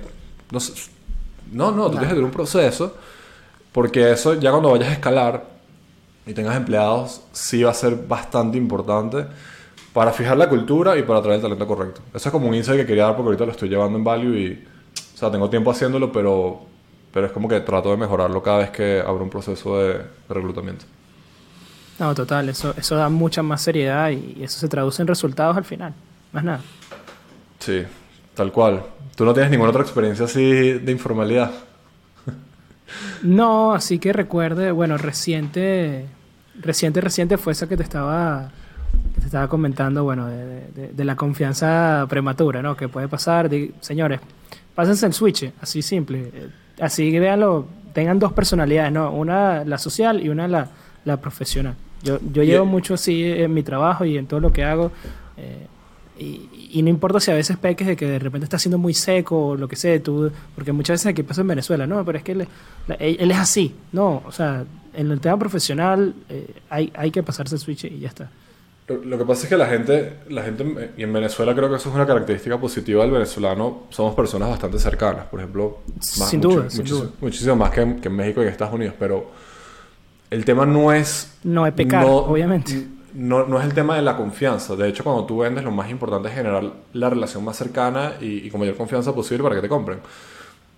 [0.51, 0.59] no,
[1.51, 2.95] no, no, tú tienes que tener un proceso,
[3.71, 5.45] porque eso ya cuando vayas a escalar
[6.25, 9.25] y tengas empleados, sí va a ser bastante importante
[9.93, 12.01] para fijar la cultura y para traer el talento correcto.
[12.13, 14.37] Eso es como un insight que quería dar porque ahorita lo estoy llevando en Value
[14.37, 14.67] y,
[15.19, 16.61] sea, tengo tiempo haciéndolo, pero,
[17.13, 20.85] pero es como que trato de mejorarlo cada vez que abro un proceso de, reclutamiento.
[21.99, 25.65] No, total, eso, eso da mucha más seriedad y eso se traduce en resultados al
[25.65, 25.93] final,
[26.31, 26.61] más nada.
[27.59, 27.83] Sí,
[28.33, 28.83] tal cual.
[29.15, 31.51] ¿Tú no tienes ninguna otra experiencia así de informalidad?
[33.21, 36.05] no, así que recuerde, bueno, reciente,
[36.57, 38.51] reciente, reciente fue esa que te estaba
[39.19, 42.75] te estaba comentando, bueno, de, la confianza prematura, ¿no?
[42.75, 43.49] Que puede pasar.
[43.81, 44.19] señores,
[44.79, 46.31] pásense el switch, así simple.
[46.33, 49.11] Eh, así que véanlo, tengan dos personalidades, ¿no?
[49.11, 50.69] Una la social y una la,
[51.03, 51.75] la profesional.
[52.01, 54.93] Yo, yo llevo mucho así en mi trabajo y en todo lo que hago.
[55.35, 55.67] Eh,
[56.17, 59.47] y, no importa si a veces peques de que de repente está siendo muy seco
[59.47, 62.23] o lo que sea, tú, porque muchas veces aquí pasa en Venezuela, no, pero es
[62.23, 62.47] que él,
[62.99, 64.63] él, es así, no, o sea,
[64.93, 68.29] en el tema profesional eh, hay, hay que pasarse el switch y ya está.
[68.89, 71.89] Lo que pasa es que la gente, la gente, y en Venezuela creo que eso
[71.89, 76.67] es una característica positiva del venezolano, somos personas bastante cercanas, por ejemplo, sin, duda,
[77.21, 79.29] muchísimo, más que en, México y en Estados Unidos, pero
[80.31, 81.37] el tema no es...
[81.43, 82.87] No es pecar, obviamente.
[83.13, 85.89] No, no, es el tema de la confianza, de hecho cuando tú vendes lo más
[85.89, 89.69] importante es generar la relación más cercana y, con mayor confianza posible para que te
[89.69, 89.99] compren.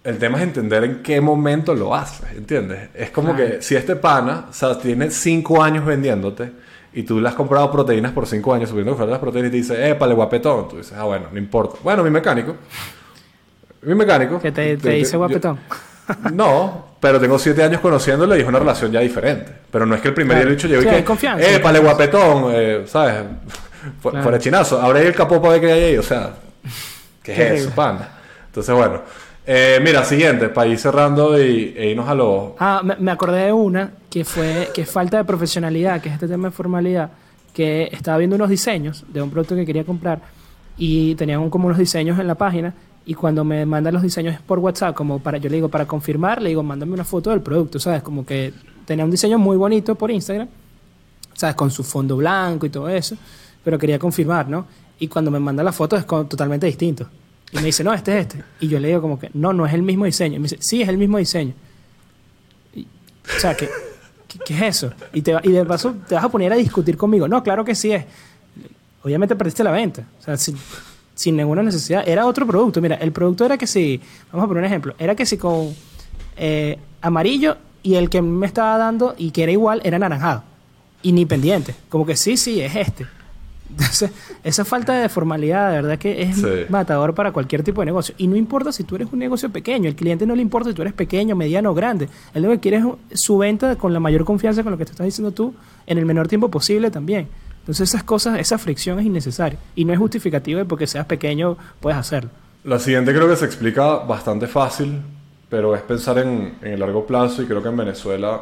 [0.03, 2.89] El tema es entender en qué momento lo haces, ¿entiendes?
[2.93, 6.51] Es como que si este pana, o sea, tiene cinco años vendiéndote,
[6.93, 9.57] y tú le has comprado proteínas por 5 años, subiendo que las proteínas y te
[9.57, 10.67] dice, eh, pale guapetón.
[10.69, 11.77] Tú dices, ah, bueno, no importa.
[11.83, 12.55] Bueno, mi mecánico.
[13.83, 14.39] Mi mecánico.
[14.39, 15.59] ¿Que te, dice guapetón?
[16.33, 19.51] no, pero tengo 7 años conociéndole y es una relación ya diferente.
[19.71, 21.59] Pero no es que el primer día le he dicho yo y que, confianza, eh,
[21.59, 23.23] pale guapetón, eh, ¿sabes?
[24.01, 24.81] Fuera chinazo.
[24.81, 25.97] Abre el capó para ver qué hay ahí.
[25.97, 26.33] O sea,
[27.23, 28.19] ¿qué, es eso, panda?
[28.47, 29.01] Entonces, bueno.
[29.53, 32.55] Eh, mira, siguiente, para ir cerrando y, e irnos a lo...
[32.57, 36.47] Ah, me, acordé de una que fue que falta de profesionalidad, que es este tema
[36.47, 37.11] de formalidad,
[37.53, 40.21] que estaba viendo unos diseños de un producto que quería comprar
[40.77, 42.73] y tenían como unos diseños en la página
[43.05, 46.41] y cuando me mandan los diseños por WhatsApp, como para, yo le digo, para confirmar,
[46.41, 48.01] le digo, mándame una foto del producto, ¿sabes?
[48.03, 48.53] Como que
[48.85, 50.47] tenía un diseño muy bonito por Instagram,
[51.33, 51.57] ¿sabes?
[51.57, 53.17] Con su fondo blanco y todo eso,
[53.65, 54.65] pero quería confirmar, ¿no?
[54.97, 57.09] Y cuando me manda la foto es totalmente distinto.
[57.51, 58.43] Y me dice, no, este es este.
[58.59, 60.37] Y yo le digo como que, no, no es el mismo diseño.
[60.37, 61.53] Y me dice, sí, es el mismo diseño.
[62.75, 63.69] O sea, ¿qué,
[64.45, 64.93] qué, es eso?
[65.13, 67.27] Y, te, y de paso te vas a poner a discutir conmigo.
[67.27, 68.05] No, claro que sí es.
[69.03, 70.03] Obviamente perdiste la venta.
[70.19, 70.57] O sea, sin,
[71.13, 72.07] sin ninguna necesidad.
[72.07, 72.81] Era otro producto.
[72.81, 73.99] Mira, el producto era que si,
[74.31, 75.73] vamos a poner un ejemplo, era que si con
[76.37, 80.43] eh, amarillo y el que me estaba dando y que era igual era anaranjado.
[81.03, 81.75] Y ni pendiente.
[81.89, 83.07] Como que sí, sí, es este.
[83.71, 84.11] Entonces,
[84.43, 86.47] esa falta de formalidad, de verdad que es Sí.
[86.69, 88.13] matador para cualquier tipo de negocio.
[88.17, 90.75] Y no importa si tú eres un negocio pequeño, el cliente no le importa si
[90.75, 92.09] tú eres pequeño, mediano o grande.
[92.33, 94.91] Él lo que quiere es su venta con la mayor confianza con lo que te
[94.91, 95.53] estás diciendo tú
[95.87, 97.27] en el menor tiempo posible también.
[97.59, 99.57] Entonces, esas cosas, esa fricción es innecesaria.
[99.75, 102.29] Y no es justificativo de porque seas pequeño puedes hacerlo.
[102.63, 104.99] La siguiente creo que se explica bastante fácil,
[105.49, 108.41] pero es pensar en, en el largo plazo y creo que en Venezuela,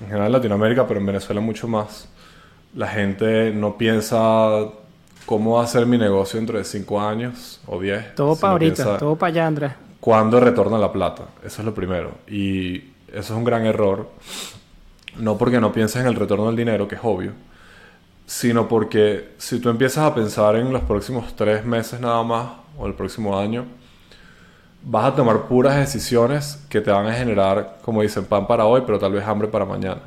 [0.00, 2.08] en general en Latinoamérica, pero en Venezuela mucho más,
[2.74, 4.68] la gente no piensa
[5.26, 8.14] cómo va a ser mi negocio dentro de 5 años o 10.
[8.14, 9.72] Todo para ahorita, todo para allá, Andrés.
[10.00, 11.24] cuándo retorna la plata.
[11.44, 12.12] Eso es lo primero.
[12.28, 14.10] Y eso es un gran error.
[15.18, 17.32] No porque no pienses en el retorno del dinero, que es obvio,
[18.26, 22.46] sino porque si tú empiezas a pensar en los próximos tres meses nada más,
[22.78, 23.66] o el próximo año,
[24.82, 28.82] vas a tomar puras decisiones que te van a generar, como dicen, pan para hoy,
[28.86, 30.00] pero tal vez hambre para mañana.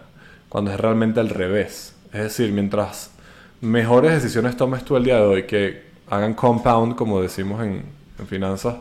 [0.49, 1.94] Cuando es realmente al revés.
[2.15, 3.11] Es decir, mientras
[3.59, 7.83] mejores decisiones tomes tú el día de hoy, que hagan compound, como decimos en,
[8.17, 8.75] en finanzas,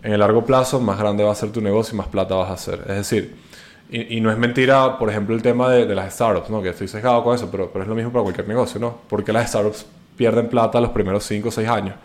[0.00, 2.50] en el largo plazo más grande va a ser tu negocio y más plata vas
[2.50, 2.80] a hacer.
[2.82, 3.34] Es decir,
[3.90, 6.62] y, no es mentira, por ejemplo, el tema de, de las startups, ¿no?
[6.62, 8.98] que estoy sesgado con eso, pero, pero es lo mismo para cualquier negocio, ¿no?
[9.08, 9.84] Porque las startups
[10.16, 11.96] pierden plata los primeros 5 o 6 años.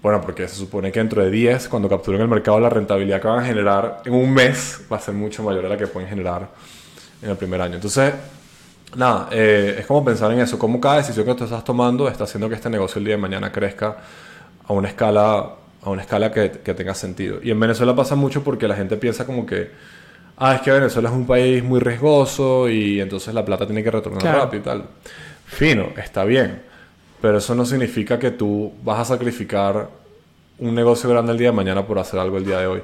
[0.00, 3.28] Bueno, porque se supone que dentro de 10, cuando capturen el mercado, la rentabilidad que
[3.28, 6.08] van a generar en un mes va a ser mucho mayor a la que pueden
[6.08, 6.48] generar
[7.20, 7.74] en el primer año.
[7.74, 8.14] Entonces,
[8.96, 12.24] nada, eh, es como pensar en eso, cómo cada decisión que tú estás tomando está
[12.24, 13.96] haciendo que este negocio el día de mañana crezca
[14.66, 15.50] a una escala,
[15.82, 17.38] a una escala que, que tenga sentido.
[17.42, 19.70] Y en Venezuela pasa mucho porque la gente piensa como que,
[20.36, 23.90] ah, es que Venezuela es un país muy riesgoso y entonces la plata tiene que
[23.90, 24.38] retornar Claro.
[24.40, 24.84] rápido y tal.
[25.46, 26.62] Fino, está bien.
[27.20, 29.88] Pero eso no significa que tú vas a sacrificar
[30.58, 32.82] un negocio grande el día de mañana por hacer algo el día de hoy.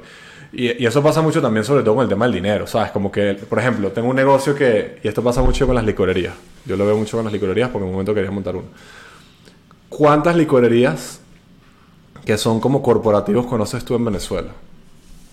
[0.51, 2.91] Y, y eso pasa mucho también, sobre todo con el tema del dinero, ¿sabes?
[2.91, 6.33] Como que, por ejemplo, tengo un negocio que, y esto pasa mucho con las licorerías.
[6.65, 8.67] Yo lo veo mucho con las licorerías porque en un momento quería montar una.
[9.89, 11.19] ¿Cuántas licorerías
[12.25, 14.51] que son como corporativos conoces tú en Venezuela?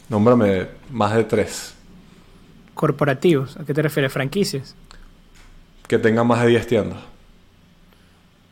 [0.09, 1.74] Nómbrame más de tres.
[2.74, 4.12] Corporativos, ¿a qué te refieres?
[4.12, 4.74] ¿Franquicias?
[5.88, 6.98] Que tengan más de 10 tiendas.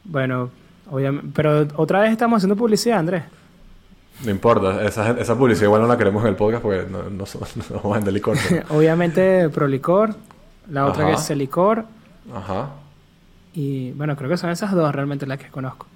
[0.04, 0.50] Bueno,
[0.90, 1.28] obviamente.
[1.34, 3.24] Pero otra vez estamos haciendo publicidad, Andrés.
[4.22, 7.10] No importa, esa, esa publicidad igual no la queremos en el podcast porque no, no,
[7.70, 8.36] no vamos a vender licor.
[8.70, 10.14] obviamente Prolicor,
[10.70, 11.14] la otra Ajá.
[11.14, 11.84] que es Celicor.
[12.34, 12.70] Ajá.
[13.54, 15.86] Y bueno, creo que son esas dos realmente las que conozco.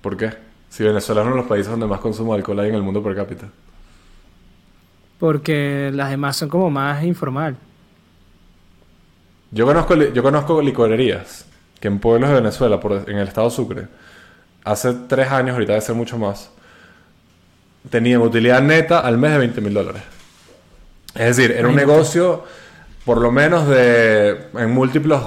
[0.00, 0.32] ¿Por qué?
[0.68, 2.82] Si Venezuela es uno de los países donde más consumo de alcohol hay en el
[2.82, 3.46] mundo per cápita.
[5.18, 7.56] Porque las demás son como más informal.
[9.50, 11.46] Yo conozco, yo conozco licorerías
[11.80, 13.88] que en pueblos de Venezuela, por, en el estado Sucre,
[14.66, 16.50] hace tres años, ahorita debe ser mucho más,
[17.88, 20.02] tenían utilidad neta al mes de 20 mil dólares.
[21.14, 22.44] Es decir, era un negocio
[23.04, 25.22] por lo menos de, en múltiplos,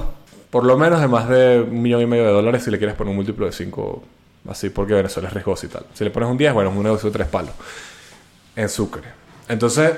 [0.50, 2.96] por lo menos de más de un millón y medio de dólares si le quieres
[2.96, 4.04] poner un múltiplo de 5,
[4.50, 5.86] así porque Venezuela es riesgoso y tal.
[5.94, 7.54] Si le pones un 10, bueno, es un negocio de tres palos
[8.58, 9.04] en Sucre.
[9.48, 9.94] Entonces,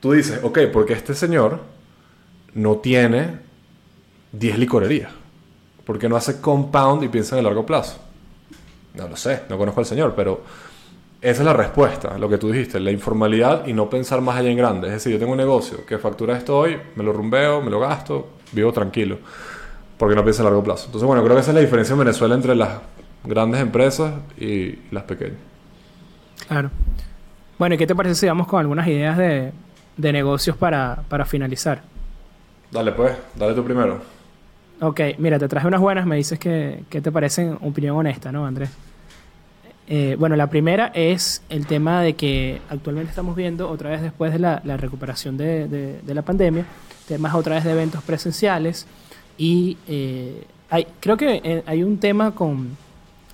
[0.00, 1.60] tú dices, ok, porque este señor
[2.54, 3.40] no tiene
[4.32, 5.12] 10 licorerías?
[5.84, 8.05] ¿Por qué no hace compound y piensa en el largo plazo?
[8.96, 10.42] No lo sé, no conozco al señor, pero
[11.20, 14.50] esa es la respuesta, lo que tú dijiste, la informalidad y no pensar más allá
[14.50, 14.88] en grande.
[14.88, 17.80] Es decir, yo tengo un negocio que factura esto hoy, me lo rumbeo, me lo
[17.80, 19.18] gasto, vivo tranquilo,
[19.98, 20.86] porque no pienso en largo plazo.
[20.86, 22.78] Entonces, bueno, creo que esa es la diferencia en Venezuela entre las
[23.24, 25.38] grandes empresas y las pequeñas.
[26.46, 26.70] Claro.
[27.58, 29.52] Bueno, ¿y qué te parece si vamos con algunas ideas de,
[29.96, 31.82] de negocios para, para finalizar?
[32.70, 33.98] Dale pues, dale tú primero.
[34.80, 38.46] Ok, mira, te traje unas buenas, me dices que, que te parecen opinión honesta, ¿no,
[38.46, 38.70] Andrés?
[39.88, 44.32] Eh, bueno, la primera es el tema de que actualmente estamos viendo, otra vez después
[44.32, 46.64] de la, recuperación de, de- la pandemia,
[47.06, 48.86] temas otra vez de eventos presenciales
[49.38, 52.76] y eh, hay, creo que eh, hay un tema con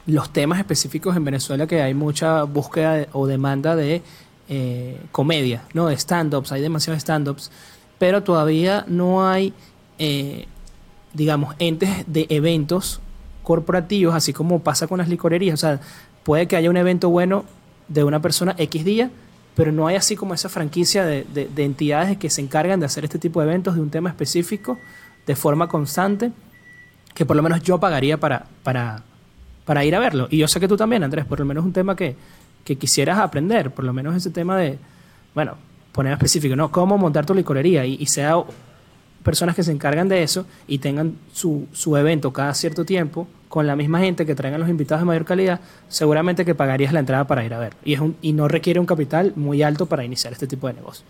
[0.04, 4.02] los temas específicos en Venezuela que hay mucha búsqueda o demanda de
[4.50, 5.86] eh, comedia, ¿no?
[5.86, 7.50] De stand-ups, hay demasiados stand-ups,
[7.98, 9.54] pero todavía no hay,
[11.14, 13.00] digamos, entes de eventos
[13.42, 15.54] corporativos, así como pasa con las licorerías.
[15.54, 15.80] O sea,
[16.24, 17.44] puede que haya un evento bueno
[17.88, 19.10] de una persona X día,
[19.54, 22.86] pero no hay así como esa franquicia de, de- de entidades que se encargan de
[22.86, 24.78] hacer este tipo de eventos de un tema específico
[25.26, 26.32] de forma constante,
[27.14, 29.02] que por lo menos yo pagaría para, para,
[29.64, 30.26] para ir a verlo.
[30.30, 32.16] Y yo sé que tú también, Andrés, por lo menos un tema que,
[32.64, 34.78] que quisieras aprender, por lo menos ese tema de,
[35.34, 35.56] bueno,
[35.92, 36.70] poner específico, ¿no?
[36.72, 38.36] Cómo montar tu licorería y, y sea
[39.22, 43.66] personas que se encargan de eso y tengan su, su evento cada cierto tiempo con
[43.66, 47.26] la misma gente que traigan los invitados de mayor calidad, seguramente que pagarías la entrada
[47.26, 47.74] para ir a ver.
[47.84, 50.72] Y, es un, y no requiere un capital muy alto para iniciar este tipo de
[50.72, 51.04] negocio.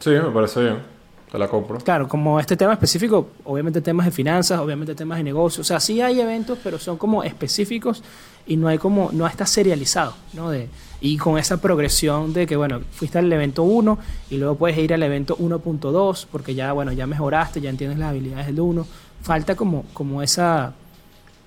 [0.00, 0.93] Sí, me parece bien.
[1.34, 1.78] Te la compro.
[1.78, 5.66] Claro, como este tema específico, obviamente temas de finanzas, obviamente temas de negocios.
[5.66, 8.04] O sea, sí hay eventos, pero son como específicos
[8.46, 10.50] y no hay como, no está serializado, ¿no?
[10.50, 10.68] De,
[11.00, 13.98] y con esa progresión de que, bueno, fuiste al evento 1
[14.30, 18.10] y luego puedes ir al evento 1.2 porque ya, bueno, ya mejoraste, ya entiendes las
[18.10, 18.86] habilidades del 1.
[19.20, 20.72] Falta como, como, esa,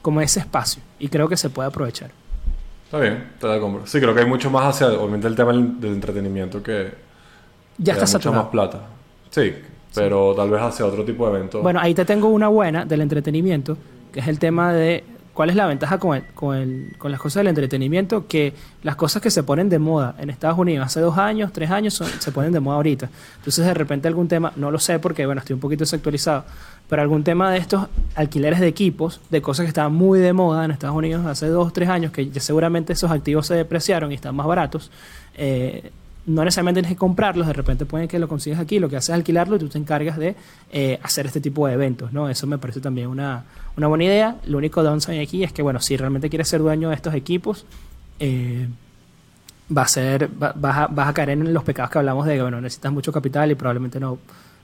[0.02, 2.12] como ese espacio y creo que se puede aprovechar.
[2.84, 3.88] Está bien, te la compro.
[3.88, 6.94] Sí, creo que hay mucho más hacia, obviamente, el tema del, entretenimiento que...
[7.78, 8.82] Ya está mucha más plata.
[9.30, 9.54] Sí,
[10.04, 11.62] pero tal vez hacia otro tipo de evento.
[11.62, 13.78] Bueno, ahí te tengo una buena del entretenimiento,
[14.12, 17.20] que es el tema de cuál es la ventaja con, el- con, el- con las
[17.20, 21.00] cosas del entretenimiento, que las cosas que se ponen de moda en Estados Unidos hace
[21.00, 23.10] dos años, tres años, son- se ponen de moda ahorita.
[23.38, 26.44] Entonces, de repente algún tema, no lo sé porque, bueno, estoy un poquito desactualizado,
[26.90, 30.66] pero algún tema de estos alquileres de equipos, de cosas que estaban muy de moda
[30.66, 34.16] en Estados Unidos hace dos, tres años, que ya seguramente esos activos se depreciaron y
[34.16, 34.90] están más baratos,
[35.38, 35.92] eh,
[36.28, 39.10] no necesariamente tienes que comprarlos, de repente pueden que lo consigas aquí, lo que haces
[39.10, 40.36] es alquilarlo y tú te encargas de
[40.72, 42.30] eh, hacer este tipo de eventos, ¿no?
[42.30, 44.36] Eso me parece también una, una buena idea.
[44.46, 47.66] Lo único downside aquí es que, bueno, si realmente quieres ser dueño de estos equipos,
[48.20, 48.68] eh,
[49.76, 52.36] va a ser, va- vas, a, vas a caer en los pecados que hablamos de
[52.36, 54.18] que, bueno, necesitas mucho capital y probablemente no,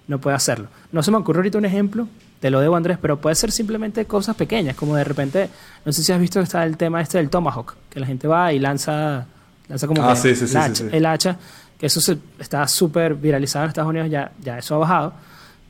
[0.08, 0.68] no puedes hacerlo.
[0.92, 2.08] No se me ocurre ahorita un ejemplo,
[2.40, 5.50] te lo debo Andrés, pero puede ser simplemente cosas pequeñas, como de repente,
[5.86, 8.28] no sé si has visto que está el tema este del Tomahawk, que la gente
[8.28, 9.28] va y lanza,
[9.68, 11.38] lanza como Ah, que sí, sí, sí, hacha- el hacha,
[11.78, 15.14] que eso se, está súper viralizado en Estados Unidos, ya, ya eso ha bajado,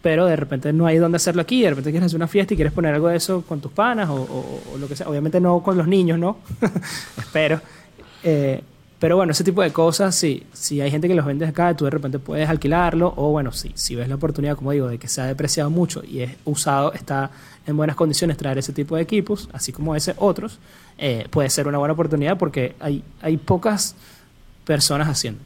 [0.02, 2.58] pero de repente no hay dónde hacerlo aquí, de repente quieres hacer una fiesta y
[2.58, 5.40] quieres poner algo de eso con tus panas o, o- o lo que sea, obviamente
[5.40, 6.38] no con los niños, ¿no?
[7.18, 7.62] Espero.
[8.24, 8.62] Eh,
[9.00, 11.84] pero bueno, ese tipo de cosas, sí, si hay gente que los vende acá, tú
[11.84, 15.10] de repente puedes alquilarlo, o bueno, sí, si ves la oportunidad, como digo, de que
[15.10, 17.30] se ha depreciado mucho y es usado, está
[17.66, 20.60] en buenas condiciones traer ese tipo de equipos, así como ese otros,
[20.98, 23.96] eh, puede ser una buena oportunidad porque hay, hay pocas
[24.66, 25.42] personas haciendo.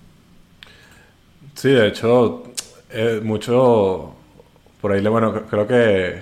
[1.56, 2.44] Sí, de hecho,
[2.92, 4.14] eh, mucho
[4.82, 6.22] por ahí le bueno, cre- creo que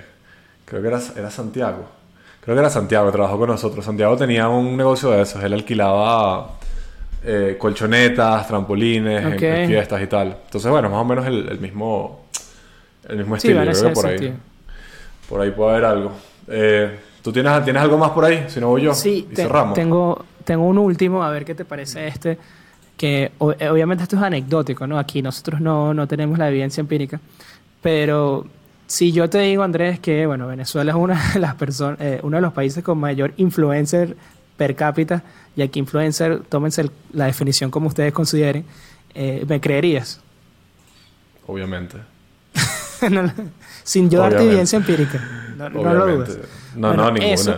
[0.64, 1.86] creo que era, era Santiago.
[2.40, 3.84] Creo que era Santiago, trabajó con nosotros.
[3.84, 6.52] Santiago tenía un negocio de esos, él alquilaba
[7.24, 9.42] eh, colchonetas, trampolines, en- Ok.
[9.42, 10.36] en, fiestas y tal.
[10.44, 12.24] Entonces, bueno, más o menos el, el mismo
[13.08, 14.34] el mismo estilo, yo creo que por ahí.
[15.28, 16.12] Por ahí puede haber algo.
[16.48, 18.44] Eh, ¿Tú tienes, tienes algo más por ahí?
[18.48, 18.94] Si no voy yo.
[18.94, 19.74] Sí, y te- cerramos.
[19.74, 22.38] tengo, tengo un último, a ver qué te parece este,
[22.96, 24.98] que o- eh, obviamente esto es anecdótico, ¿no?
[24.98, 27.20] Aquí nosotros no, no tenemos la evidencia empírica,
[27.82, 28.46] pero
[28.86, 32.36] si yo te digo, Andrés, que, bueno, Venezuela es una de las personas, eh, uno
[32.36, 34.16] de los países con mayor influencer
[34.56, 35.24] per cápita,
[35.56, 38.64] y aquí influencer, tómense el- la definición como ustedes consideren,
[39.14, 40.20] eh, ¿me creerías?
[41.48, 41.96] Obviamente.
[43.10, 43.30] No,
[43.84, 45.20] Sin yo darte evidencia empírica,
[45.56, 46.38] no, no lo dudes.
[46.74, 47.32] No, Bueno, no, ninguna.
[47.34, 47.56] eso-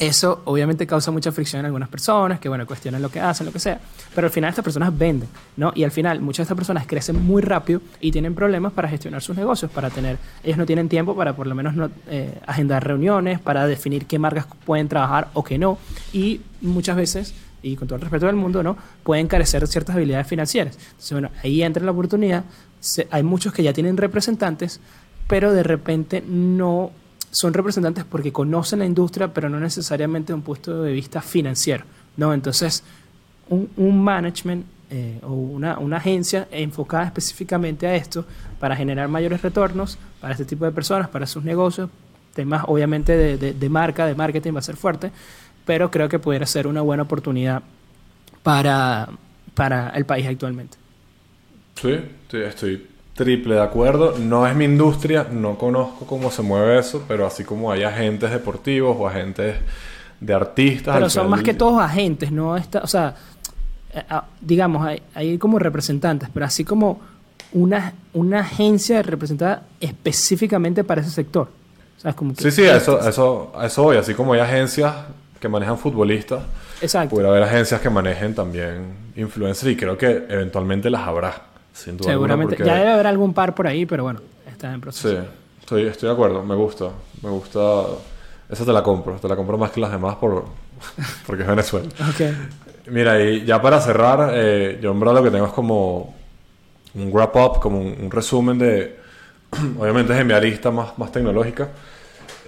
[0.00, 3.52] Eso obviamente causa mucha fricción en algunas personas que, bueno, cuestionan lo que hacen, lo
[3.52, 3.80] que sea.
[4.14, 5.72] Pero al final estas personas venden, ¿no?
[5.74, 9.22] Y al final muchas de estas personas crecen muy rápido y tienen problemas para gestionar
[9.22, 10.16] sus negocios, para tener...
[10.44, 14.20] Ellos no tienen tiempo para por lo menos no, eh, agendar reuniones, para definir qué
[14.20, 15.78] marcas pueden trabajar o qué no.
[16.12, 18.76] Y muchas veces, y con todo el respeto del mundo, ¿no?
[19.02, 20.76] Pueden carecer de ciertas habilidades financieras.
[20.90, 22.44] Entonces, bueno, ahí entra la oportunidad.
[22.80, 24.80] Se- hay muchos que ya tienen representantes,
[25.26, 26.90] pero de repente no
[27.30, 31.84] son representantes porque conocen la industria, pero no necesariamente de un punto de vista financiero.
[32.16, 32.32] ¿no?
[32.32, 32.82] Entonces,
[33.48, 38.24] un, un management eh, o una, una agencia enfocada específicamente a esto
[38.58, 41.90] para generar mayores retornos para este tipo de personas, para sus negocios,
[42.34, 45.12] temas obviamente de, de- marca, de marketing va a ser fuerte,
[45.66, 47.62] pero creo que pudiera ser una buena oportunidad
[48.42, 49.08] para,
[49.54, 50.78] para el país actualmente.
[51.80, 54.16] Sí, sí, estoy triple de acuerdo.
[54.18, 58.30] No es mi industria, no conozco cómo se mueve eso, pero así como hay agentes
[58.30, 59.56] deportivos o agentes
[60.20, 60.94] de artistas.
[60.94, 62.56] Pero son más que todos agentes, ¿no?
[62.56, 63.14] Está, o sea,
[63.94, 67.00] eh, ah, digamos, hay, hay como representantes, pero así como
[67.52, 71.48] una, una agencia representada específicamente para ese sector.
[71.96, 73.96] O sea, es como que Sí, sí, a eso, a eso, a eso voy.
[73.96, 74.94] Así como hay agencias
[75.40, 76.42] que manejan futbolistas,
[76.80, 77.14] Exacto.
[77.14, 81.34] puede haber agencias que manejen también influencers y creo que eventualmente las habrá,
[81.78, 82.10] sin duda.
[82.10, 82.56] Seguramente.
[82.56, 84.20] porque- Ya debe haber algún par por ahí, pero bueno,
[84.50, 85.08] está en proceso.
[85.10, 85.16] Sí,
[85.60, 86.90] estoy, estoy de acuerdo, me gusta,
[87.22, 87.60] me gusta.
[88.48, 90.44] Esa te la compro, te la compro más que las demás por,
[91.26, 91.88] porque es Venezuela.
[92.08, 92.20] Ok.
[92.90, 96.14] Mira, y ya para cerrar, eh, yo en verdad lo que tengo es como
[96.94, 98.96] un wrap up, como un, un resumen de,
[99.78, 101.68] obviamente es en mi lista más, más tecnológica.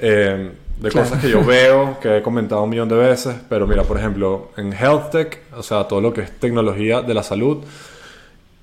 [0.01, 1.07] Eh, de Claro.
[1.07, 4.51] cosas que yo veo, que he comentado un millón de veces, pero mira, por ejemplo,
[4.57, 7.59] en Health Tech, o sea, todo lo que es tecnología de la salud,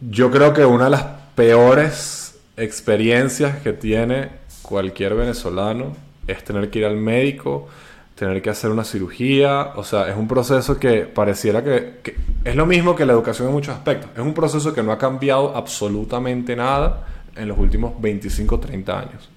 [0.02, 1.04] yo creo que una de las
[1.36, 4.30] peores experiencias que tiene
[4.62, 5.96] cualquier venezolano
[6.28, 7.68] es tener que ir al médico,
[8.16, 12.56] tener que hacer una cirugía, o sea, es un proceso que pareciera que, que es
[12.56, 15.56] lo mismo que la educación en muchos aspectos, es un proceso que no ha cambiado
[15.56, 19.30] absolutamente nada en los últimos 25, 30 años.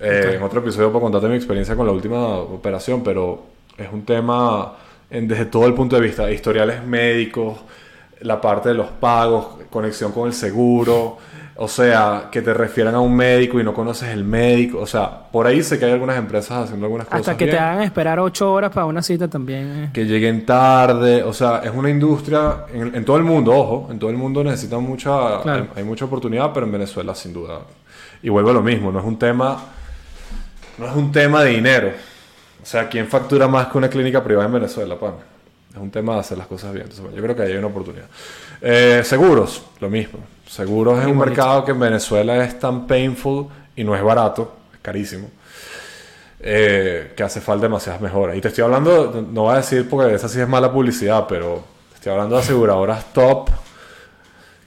[0.00, 3.44] Eh, En otro episodio puedo contarte mi experiencia con la última operación, pero
[3.78, 4.74] es un tema
[5.10, 7.58] en- desde todo el punto de vista, historiales médicos,
[8.22, 11.18] la parte de los pagos, conexión con el seguro,
[11.54, 15.28] o sea, que te refieran a un médico y no conoces el médico, o sea,
[15.30, 18.18] por ahí sé que hay algunas empresas haciendo algunas cosas Hasta que te hagan esperar
[18.20, 19.84] ocho horas para una cita también.
[19.84, 19.90] eh.
[19.92, 23.98] que lleguen tarde, o sea, es una industria en, en todo el mundo, ojo, en
[23.98, 25.66] todo el mundo necesitan mucha, Claro.
[25.74, 27.60] hay, hay mucha oportunidad, pero en Venezuela sin duda.
[28.22, 29.58] Y vuelvo a lo mismo, no es un tema,
[30.78, 31.90] no es un tema de dinero.
[32.62, 35.14] O sea, ¿quién factura más que una clínica privada en Venezuela, pan?
[35.72, 36.86] Es un tema de hacer las cosas bien.
[36.88, 38.06] Entonces, yo creo que ahí hay una oportunidad.
[38.60, 40.18] Eh, seguros, lo mismo.
[40.46, 41.36] Seguros es un Igualito.
[41.36, 45.30] mercado que en Venezuela es tan painful y no es barato, es carísimo
[46.40, 48.36] eh, que hace falta demasiadas mejoras.
[48.36, 51.64] Y te estoy hablando, no voy a decir porque esa sí es mala publicidad, pero
[51.90, 53.48] te estoy hablando de aseguradoras top,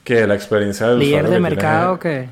[0.02, 2.28] que la experiencia del Líder usuario de que mercado que...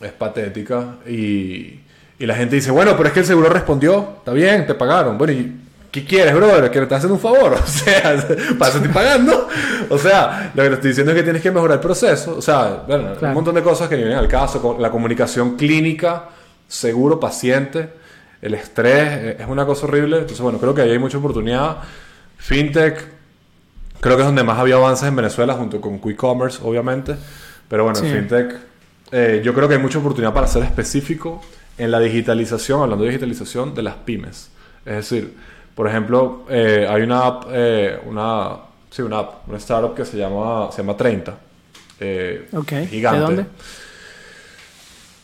[0.00, 1.80] es patética y,
[2.18, 5.16] y la gente dice, bueno, pero es que el seguro respondió, está bien, te pagaron.
[5.16, 5.60] Bueno, ¿y
[5.94, 6.70] qué quieres, brother?
[6.72, 7.54] ¿Que me estás haciendo un favor?
[7.62, 8.26] O sea,
[8.58, 9.48] para pagando.
[9.88, 12.36] O sea, lo que te estoy diciendo es que tienes que mejorar el proceso.
[12.36, 13.28] O sea, bueno, Claro.
[13.28, 16.30] un montón de cosas que vienen al caso, la comunicación clínica,
[16.66, 17.90] seguro, paciente,
[18.42, 20.16] el estrés, eh, es una cosa horrible.
[20.16, 21.76] Entonces, bueno, creo que ahí hay mucha oportunidad.
[22.38, 23.06] FinTech,
[24.00, 27.14] creo que es donde más había avances en Venezuela, junto con Quick Commerce, obviamente.
[27.68, 28.06] Pero bueno, Sí.
[28.06, 28.56] en FinTech,
[29.12, 31.40] eh, yo creo que hay mucha oportunidad para ser específico
[31.78, 34.50] en la digitalización, hablando de digitalización de las pymes.
[34.84, 35.34] Es decir,
[35.74, 38.56] por ejemplo, eh, hay una app, eh, una,
[38.90, 41.34] sí, una app, una startup que se llama, se llama 30.
[42.00, 43.20] eh, Ok, ¿de Gigante.
[43.20, 43.46] dónde?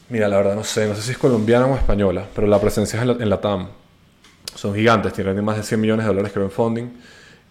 [0.09, 2.97] Mira, la verdad no sé, no sé si es colombiana o española, pero la presencia
[2.97, 3.69] es en la, en la TAM.
[4.57, 6.87] Son gigantes, tienen más de 100 millones de dólares creo en funding.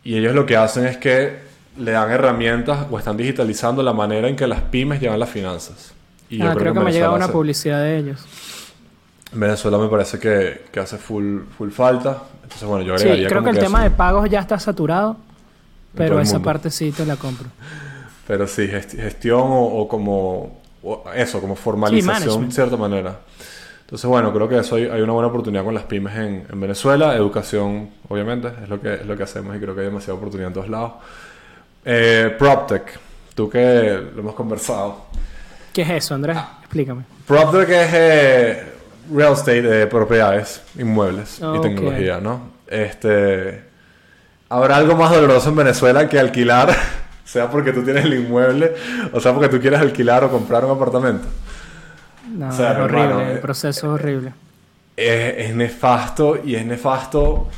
[0.04, 1.38] Y ellos lo que hacen es que
[1.78, 5.94] le dan herramientas o están digitalizando la manera en que las pymes llevan las finanzas.
[6.30, 8.26] Y Ah, creo que, en me ha llegado Venezuela una publicidad de ellos.
[9.32, 12.24] En Venezuela me parece que, que hace full, full falta.
[12.44, 15.18] Entonces, bueno, yo Sí, agregaría creo como que el tema de pagos ya está saturado,
[15.96, 17.48] pero esa parte sí te la compro.
[18.28, 20.60] Pero sí, gesti- gestión o, o como...
[20.84, 23.22] o eso, como formalización de cierta manera.
[23.82, 26.60] Entonces, bueno, creo que eso hay, hay una buena oportunidad con las pymes en, en
[26.62, 27.16] Venezuela.
[27.16, 30.50] Educación, obviamente, es lo, que, es lo que hacemos y creo que hay demasiada oportunidad
[30.50, 30.92] en todos lados.
[31.84, 33.00] Eh, PropTech,
[33.34, 35.06] tú que lo hemos conversado.
[35.74, 36.38] ¿Qué es eso, Andrés?
[36.60, 37.02] Explícame.
[37.26, 38.74] PropTech es eh,
[39.12, 42.52] real estate de propiedades, inmuebles y tecnología, ¿no?
[42.68, 43.64] Este,
[44.50, 46.76] ¿Habrá algo más doloroso en Venezuela que alquilar,
[47.26, 48.74] sea porque tú tienes el inmueble,
[49.14, 51.28] o sea porque tú quieres alquilar o comprar un apartamento?
[52.24, 54.34] No, O sea, es horrible, hermano, el eh, proceso es horrible.
[54.96, 57.50] Es, es nefasto y es nefasto.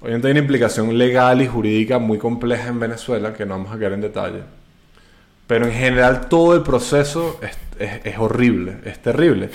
[0.00, 3.78] Obviamente hay una implicación legal y jurídica muy compleja en Venezuela que no vamos a
[3.78, 4.42] quedar en detalle.
[5.46, 9.50] Pero en general todo el proceso es, es- es horrible, es terrible.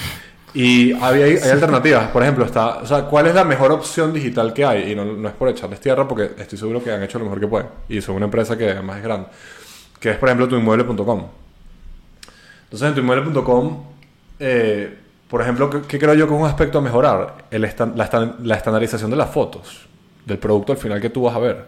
[0.55, 2.07] Y hay, hay- hay alternativas.
[2.09, 4.91] Por ejemplo, está, o sea, ¿cuál es la mejor opción digital que hay?
[4.91, 7.39] Y no, no es por echarles tierra porque estoy seguro que han hecho lo mejor
[7.39, 7.67] que pueden.
[7.89, 9.27] Y son una empresa que además es grande.
[9.99, 11.25] Que es, por ejemplo, tuinmueble.com.
[12.65, 13.83] Entonces, en tuinmueble.com,
[14.39, 14.97] eh,
[15.27, 17.45] por ejemplo, ¿qué, qué creo yo que es un aspecto a mejorar?
[17.51, 19.87] El estan- la, estan- la estandarización de las fotos,
[20.25, 21.65] del producto al final que tú vas a ver.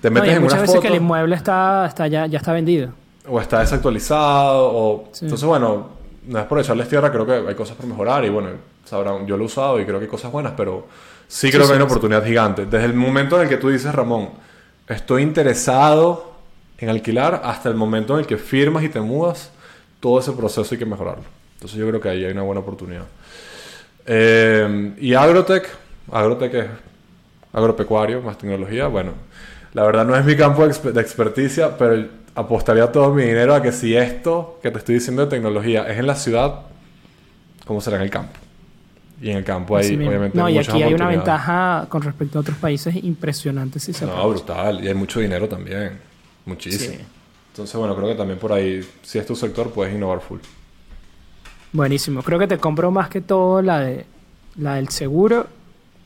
[0.00, 2.26] Te No, metes hay en muchas una veces foto que el inmueble está, está ya,
[2.26, 2.90] ya está vendido.
[3.28, 5.08] o está desactualizado, o...
[5.12, 5.24] Sí.
[5.26, 5.90] Entonces, bueno,
[6.26, 8.50] no es por echarles tierra, creo que hay cosas por mejorar y bueno,
[8.84, 10.86] sabrán, yo lo he usado y creo que hay cosas buenas, pero
[11.28, 12.66] sí creo Sí, que hay una oportunidad gigante.
[12.66, 14.30] Desde el momento en el que tú dices, Ramón,
[14.88, 16.32] estoy interesado
[16.78, 19.50] en alquilar, hasta el momento en el que firmas y te mudas,
[20.00, 21.24] todo ese proceso hay que mejorarlo.
[21.54, 23.04] Entonces yo creo que ahí hay una buena oportunidad.
[24.04, 25.68] Eh, y Agrotech,
[26.10, 26.66] Agrotech es
[27.52, 28.86] agropecuario, más tecnología.
[28.88, 29.12] Bueno,
[29.74, 32.04] la verdad no es mi campo de experticia, pero
[32.34, 35.98] apostaría todo mi dinero a que si esto que te estoy diciendo de tecnología es
[35.98, 36.60] en la ciudad,
[37.66, 38.32] ¿cómo será en el campo?
[39.20, 40.08] Y en el campo hay mismo.
[40.08, 43.92] obviamente no, y muchas aquí hay una ventaja con respecto a otros países impresionante si
[43.92, 44.44] se No, aprovecha.
[44.44, 44.84] brutal.
[44.84, 45.98] Y hay mucho dinero también.
[46.44, 46.94] Muchísimo.
[46.96, 47.00] Sí.
[47.52, 50.40] Entonces, bueno, creo que también por ahí, si es tu sector, puedes innovar full.
[51.72, 52.22] Buenísimo.
[52.22, 54.06] Creo que te compro más que todo la de
[54.56, 55.46] la del seguro,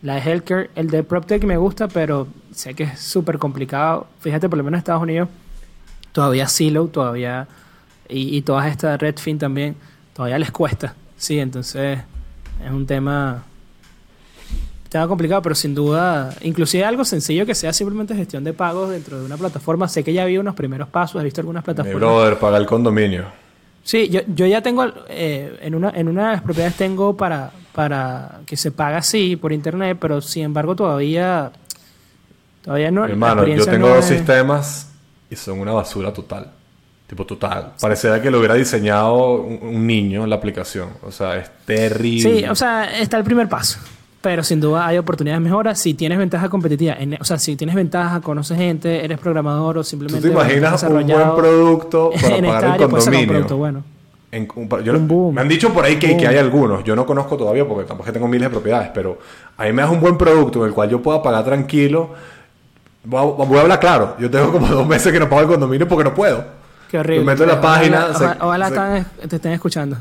[0.02, 4.06] la de healthcare, el de PropTech me gusta, pero sé que es súper complicado.
[4.20, 5.28] Fíjate, por lo menos en Estados Unidos,
[6.16, 7.46] todavía Silo, todavía,
[8.08, 9.76] y, y todas estas Redfin también,
[10.14, 10.94] todavía les cuesta.
[11.18, 11.98] Sí, entonces
[12.64, 13.42] es un tema
[14.88, 19.18] tema complicado, pero sin duda, inclusive algo sencillo que sea simplemente gestión de pagos dentro
[19.18, 19.88] de una plataforma.
[19.88, 22.00] Sé que ya vi unos primeros pasos, he visto algunas Mi plataformas.
[22.00, 23.24] brother, paga el condominio.
[23.84, 27.50] Sí, yo, yo ya tengo, eh, en, una, en una de las propiedades tengo para,
[27.74, 31.52] para que se paga así por internet, pero sin embargo todavía,
[32.64, 33.04] todavía no.
[33.04, 34.92] Hermano, yo tengo no dos es- sistemas
[35.30, 36.50] y son una basura total.
[37.06, 37.72] Tipo total.
[37.80, 40.88] Pareciera que lo hubiera diseñado un, un niño en la aplicación.
[41.04, 42.40] O sea, es terrible.
[42.40, 43.78] Sí, o sea, está el primer paso.
[44.22, 46.94] Pero sin duda hay oportunidades de mejora si tienes ventaja competitiva.
[46.98, 50.28] En- o sea, si tienes ventaja, conoces gente, eres programador o ¿Tú simplemente...
[50.28, 53.28] te bueno, imaginas un buen producto para en esta pagar el un condominio?
[53.28, 53.84] producto bueno.
[54.32, 55.34] En- un yo- Un boom.
[55.36, 56.82] Me han dicho por ahí que, que hay algunos.
[56.82, 58.90] Yo no conozco todavía porque tampoco tengo miles de propiedades.
[58.92, 59.16] Pero
[59.56, 62.10] a mí me das un buen producto en el cual yo pueda pagar tranquilo.
[63.08, 64.16] Voy a, hablar claro.
[64.18, 66.44] Yo tengo como dos meses que no pago el condominio porque no puedo.
[66.90, 67.24] Qué horrible.
[67.24, 69.96] Me meto en la Ojalá- página, Ojalá, se- ojalá se- están- te estén escuchando.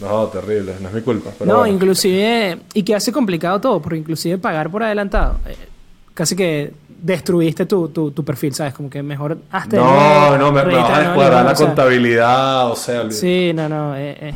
[0.00, 0.74] No, terrible.
[0.80, 1.30] No es mi culpa.
[1.38, 1.74] Pero no, bueno.
[1.74, 2.58] inclusive...
[2.74, 5.36] Y que hace complicado todo, porque inclusive pagar por adelantado.
[5.46, 5.56] eh,
[6.12, 8.74] casi que destruiste tu, tu, tu perfil, ¿sabes?
[8.74, 9.76] Como que mejor hazte...
[9.76, 12.70] No, no, me, me vas a descuadrar la o sea, contabilidad.
[12.70, 13.14] O sea, olvídate.
[13.20, 13.94] Sí, no, no.
[13.96, 14.34] eh, eh,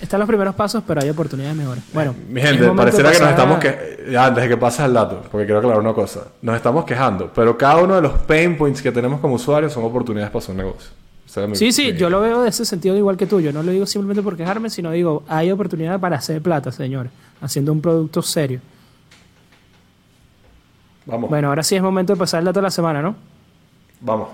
[0.00, 1.82] están los primeros pasos, pero hay oportunidades mejores.
[1.92, 4.92] Bueno, Mi gente, de que nos estamos a- que ya, antes de que pases el
[4.94, 6.28] dato, porque quiero aclarar una cosa.
[6.42, 9.84] Nos estamos quejando, pero cada uno de los pain points que tenemos como usuarios son
[9.84, 10.90] oportunidades para su negocio.
[11.48, 13.40] Mi- Sí, sí, mi- yo lo veo de ese sentido igual que tú.
[13.40, 17.10] Yo no lo digo simplemente por quejarme, sino digo, hay oportunidad para hacer plata, señores,
[17.40, 18.60] haciendo un producto serio.
[21.04, 23.14] Vamos, Bueno, ahora sí es momento de pasar el dato de la semana, ¿no?
[24.00, 24.28] vamos.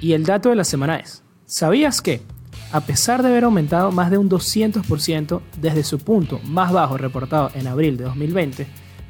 [0.00, 2.22] Y el dato de la semana es, ¿sabías que,
[2.72, 7.50] a pesar de haber aumentado más de un 200% desde su punto más bajo reportado
[7.54, 8.66] en abril de 2020,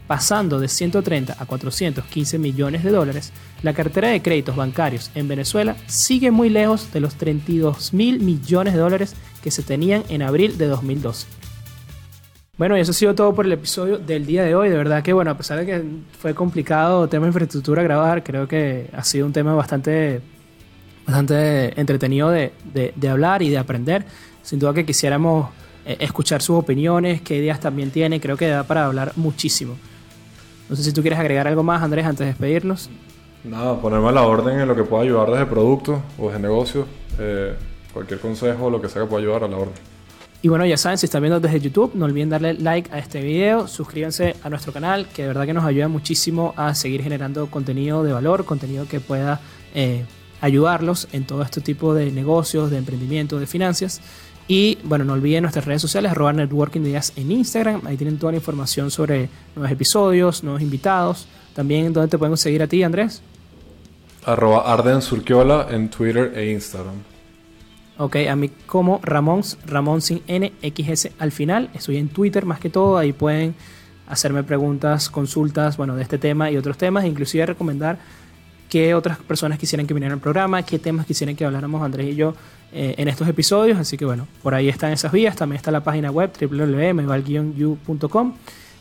[0.07, 3.33] pasando de 130 a 415 millones de dólares,
[3.63, 8.75] la cartera de créditos bancarios en Venezuela sigue muy lejos de los 32 mil millones
[8.75, 11.27] de dólares que se tenían en abril de 2012.
[12.59, 14.69] Bueno, y eso ha sido todo por el episodio del día de hoy.
[14.69, 15.85] De verdad que, bueno, a pesar de que
[16.19, 20.21] fue complicado tema de infraestructura grabar, creo que ha sido un tema bastante,
[21.09, 24.05] bastante entretenido de, de- de hablar y de aprender.
[24.43, 25.49] Sin duda que quisiéramos
[25.87, 28.21] eh, escuchar sus opiniones, qué ideas también tiene.
[28.21, 29.77] Creo que da para hablar muchísimo.
[30.69, 32.91] No sé si tú quieres agregar algo más, Andrés, antes de despedirnos.
[33.43, 36.87] Nada, ponerme a la orden en lo que pueda ayudar desde producto o desde negocio.
[37.19, 37.55] Eh,
[37.93, 39.75] cualquier consejo, lo que sea que pueda ayudar a la orden.
[40.43, 43.21] Y bueno, ya saben, si están viendo desde YouTube, no olviden darle like a este
[43.23, 47.47] video, suscríbanse a nuestro canal, que de verdad que nos ayuda muchísimo a seguir generando
[47.51, 49.41] contenido de valor, contenido que pueda
[49.75, 50.05] eh,
[50.41, 54.01] ayudarlos en todo este tipo de negocios, de emprendimiento, de finanzas.
[54.47, 58.19] Y bueno, no olviden nuestras redes sociales, arroba networking de ideas en Instagram, ahí tienen
[58.19, 61.27] toda la información sobre nuevos episodios, nuevos invitados.
[61.55, 63.21] También, ¿dónde te podemos seguir a ti, Andrés?
[64.25, 66.95] Arroba Arden Surquiola en Twitter e Instagram.
[67.99, 71.69] Ok, a mí como Ramón, Ramón sin NXS al final.
[71.75, 72.97] Estoy en Twitter más que todo.
[72.97, 73.55] Ahí pueden
[74.07, 77.05] hacerme preguntas, consultas, bueno, de este tema y otros temas.
[77.05, 77.99] Inclusive recomendar
[78.69, 82.15] qué otras personas quisieran que vinieran al programa, qué temas quisieran que habláramos Andrés y
[82.15, 82.35] yo
[82.73, 83.79] eh, en estos episodios.
[83.79, 85.37] Así que bueno, por ahí están esas vías.
[85.37, 88.35] También está la página web www.meval-u.com.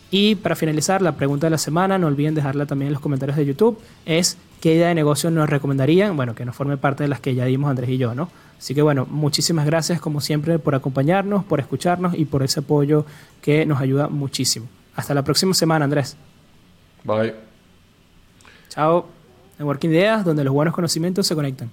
[0.10, 3.36] Y para finalizar, la pregunta de la semana, no olviden dejarla también en los comentarios
[3.36, 7.10] de YouTube, es qué idea de negocio nos recomendarían, bueno, que no forme parte de
[7.10, 8.30] las que ya dimos Andrés y yo, ¿no?
[8.58, 13.06] Así que bueno, muchísimas gracias como siempre por acompañarnos, por escucharnos y por ese apoyo
[13.42, 14.68] que nos ayuda muchísimo.
[14.96, 16.16] Hasta la próxima semana, Andrés.
[17.04, 17.36] Bye.
[18.70, 19.17] Chao.
[19.58, 21.70] Networking Ideas, donde los buenos conocimientos se conectan.